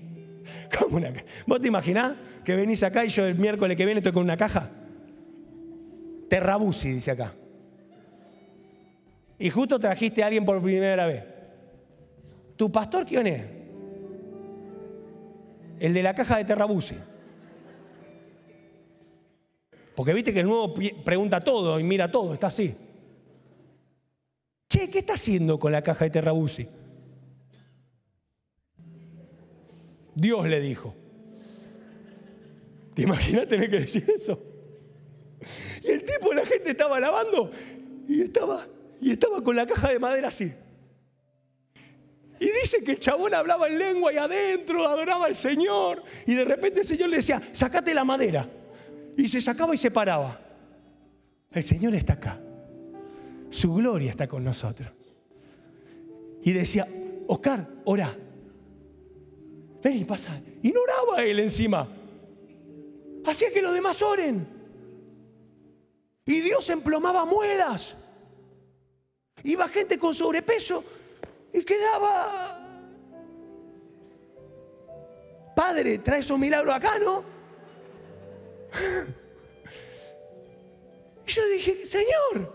¿Cómo 0.78 0.98
una 0.98 1.12
¿Vos 1.46 1.60
te 1.60 1.68
imaginás 1.68 2.14
que 2.44 2.54
venís 2.54 2.82
acá 2.82 3.04
y 3.04 3.08
yo 3.08 3.26
el 3.26 3.36
miércoles 3.36 3.76
que 3.76 3.84
viene 3.84 4.00
estoy 4.00 4.12
con 4.12 4.22
una 4.22 4.36
caja? 4.36 4.70
Terrabusi, 6.28 6.92
dice 6.92 7.12
acá. 7.12 7.34
Y 9.38 9.50
justo 9.50 9.78
trajiste 9.78 10.22
a 10.22 10.26
alguien 10.26 10.44
por 10.44 10.60
primera 10.62 11.06
vez. 11.06 11.24
¿Tu 12.56 12.70
pastor 12.70 13.06
quién 13.06 13.26
es? 13.26 13.44
El 15.78 15.92
de 15.92 16.02
la 16.02 16.14
caja 16.14 16.38
de 16.38 16.44
Terrabusi. 16.44 16.96
Porque 19.94 20.12
viste 20.12 20.32
que 20.32 20.40
el 20.40 20.46
nuevo 20.46 20.74
pregunta 21.04 21.40
todo 21.40 21.80
y 21.80 21.84
mira 21.84 22.10
todo, 22.10 22.34
está 22.34 22.48
así. 22.48 22.76
Che, 24.68 24.90
¿qué 24.90 24.98
está 24.98 25.14
haciendo 25.14 25.58
con 25.58 25.72
la 25.72 25.82
caja 25.82 26.04
de 26.04 26.10
Terrabusi? 26.10 26.68
Dios 30.16 30.48
le 30.48 30.60
dijo. 30.60 30.96
¿Te 32.94 33.02
imaginas 33.02 33.46
tener 33.46 33.70
que 33.70 33.80
decir 33.80 34.10
eso? 34.12 34.42
Y 35.84 35.90
el 35.90 36.02
tipo, 36.02 36.32
la 36.32 36.44
gente 36.46 36.70
estaba 36.70 36.98
lavando 36.98 37.50
y 38.08 38.22
estaba, 38.22 38.66
y 39.00 39.10
estaba 39.12 39.44
con 39.44 39.54
la 39.54 39.66
caja 39.66 39.92
de 39.92 39.98
madera 39.98 40.28
así. 40.28 40.50
Y 42.40 42.46
dice 42.62 42.82
que 42.82 42.92
el 42.92 42.98
chabón 42.98 43.34
hablaba 43.34 43.68
en 43.68 43.78
lengua 43.78 44.12
y 44.12 44.16
adentro 44.16 44.86
adoraba 44.88 45.26
al 45.26 45.34
Señor. 45.34 46.02
Y 46.26 46.34
de 46.34 46.44
repente 46.44 46.80
el 46.80 46.86
Señor 46.86 47.10
le 47.10 47.16
decía, 47.16 47.40
sacate 47.52 47.94
la 47.94 48.04
madera. 48.04 48.48
Y 49.16 49.28
se 49.28 49.42
sacaba 49.42 49.74
y 49.74 49.78
se 49.78 49.90
paraba. 49.90 50.40
El 51.50 51.62
Señor 51.62 51.94
está 51.94 52.14
acá. 52.14 52.40
Su 53.50 53.74
gloria 53.74 54.10
está 54.10 54.26
con 54.26 54.42
nosotros. 54.42 54.90
Y 56.42 56.52
decía, 56.52 56.86
Oscar, 57.26 57.68
ora. 57.84 58.14
Y 59.94 60.04
pasa. 60.04 60.40
Y 60.62 60.72
no 60.72 60.80
oraba 60.80 61.22
él 61.22 61.38
encima. 61.38 61.86
Hacía 63.24 63.50
que 63.50 63.62
los 63.62 63.72
demás 63.72 64.02
oren. 64.02 64.46
Y 66.26 66.40
Dios 66.40 66.68
emplomaba 66.70 67.24
muelas. 67.24 67.96
Iba 69.44 69.68
gente 69.68 69.98
con 69.98 70.14
sobrepeso 70.14 70.82
y 71.52 71.62
quedaba. 71.62 72.62
Padre, 75.54 75.98
trae 75.98 76.20
esos 76.20 76.38
milagros 76.38 76.74
acá, 76.74 76.98
¿no? 76.98 77.22
Y 81.28 81.32
yo 81.32 81.42
dije, 81.48 81.84
Señor. 81.84 82.54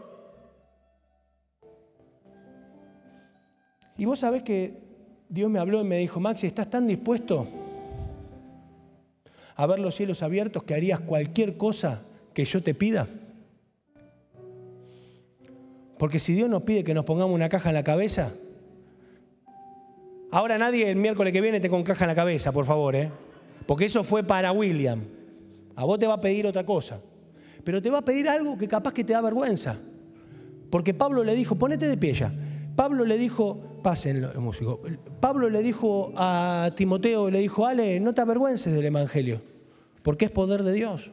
Y 3.97 4.05
vos 4.05 4.19
sabés 4.19 4.43
que 4.43 4.90
Dios 5.31 5.49
me 5.49 5.59
habló 5.59 5.79
y 5.79 5.85
me 5.85 5.97
dijo, 5.97 6.19
Maxi, 6.19 6.45
¿estás 6.45 6.69
tan 6.69 6.85
dispuesto 6.87 7.47
a 9.55 9.65
ver 9.65 9.79
los 9.79 9.95
cielos 9.95 10.23
abiertos 10.23 10.63
que 10.63 10.73
harías 10.73 10.99
cualquier 10.99 11.55
cosa 11.55 12.01
que 12.33 12.43
yo 12.43 12.61
te 12.61 12.73
pida? 12.73 13.07
Porque 15.97 16.19
si 16.19 16.33
Dios 16.33 16.49
nos 16.49 16.63
pide 16.63 16.83
que 16.83 16.93
nos 16.93 17.05
pongamos 17.05 17.33
una 17.33 17.47
caja 17.47 17.69
en 17.69 17.75
la 17.75 17.83
cabeza, 17.85 18.33
ahora 20.31 20.57
nadie 20.57 20.89
el 20.89 20.97
miércoles 20.97 21.31
que 21.31 21.39
viene 21.39 21.61
te 21.61 21.69
con 21.69 21.83
caja 21.83 22.03
en 22.03 22.09
la 22.09 22.15
cabeza, 22.15 22.51
por 22.51 22.65
favor, 22.65 22.93
¿eh? 22.97 23.09
Porque 23.65 23.85
eso 23.85 24.03
fue 24.03 24.25
para 24.25 24.51
William. 24.51 24.99
A 25.77 25.85
vos 25.85 25.97
te 25.97 26.07
va 26.07 26.15
a 26.15 26.21
pedir 26.21 26.45
otra 26.45 26.65
cosa. 26.65 26.99
Pero 27.63 27.81
te 27.81 27.89
va 27.89 27.99
a 27.99 28.05
pedir 28.05 28.27
algo 28.27 28.57
que 28.57 28.67
capaz 28.67 28.91
que 28.91 29.05
te 29.05 29.13
da 29.13 29.21
vergüenza. 29.21 29.77
Porque 30.69 30.93
Pablo 30.93 31.23
le 31.23 31.35
dijo, 31.35 31.55
ponete 31.55 31.87
de 31.87 31.95
pie 31.95 32.15
ya. 32.15 32.33
Pablo 32.75 33.05
le 33.05 33.17
dijo, 33.17 33.70
pasen 33.81 34.21
los 34.21 34.35
músicos. 34.37 34.79
Pablo 35.19 35.49
le 35.49 35.61
dijo 35.61 36.11
a 36.15 36.71
Timoteo, 36.75 37.29
le 37.29 37.39
dijo, 37.39 37.65
Ale, 37.65 37.99
no 37.99 38.13
te 38.13 38.21
avergüences 38.21 38.73
del 38.73 38.85
Evangelio, 38.85 39.41
porque 40.03 40.25
es 40.25 40.31
poder 40.31 40.63
de 40.63 40.73
Dios. 40.73 41.11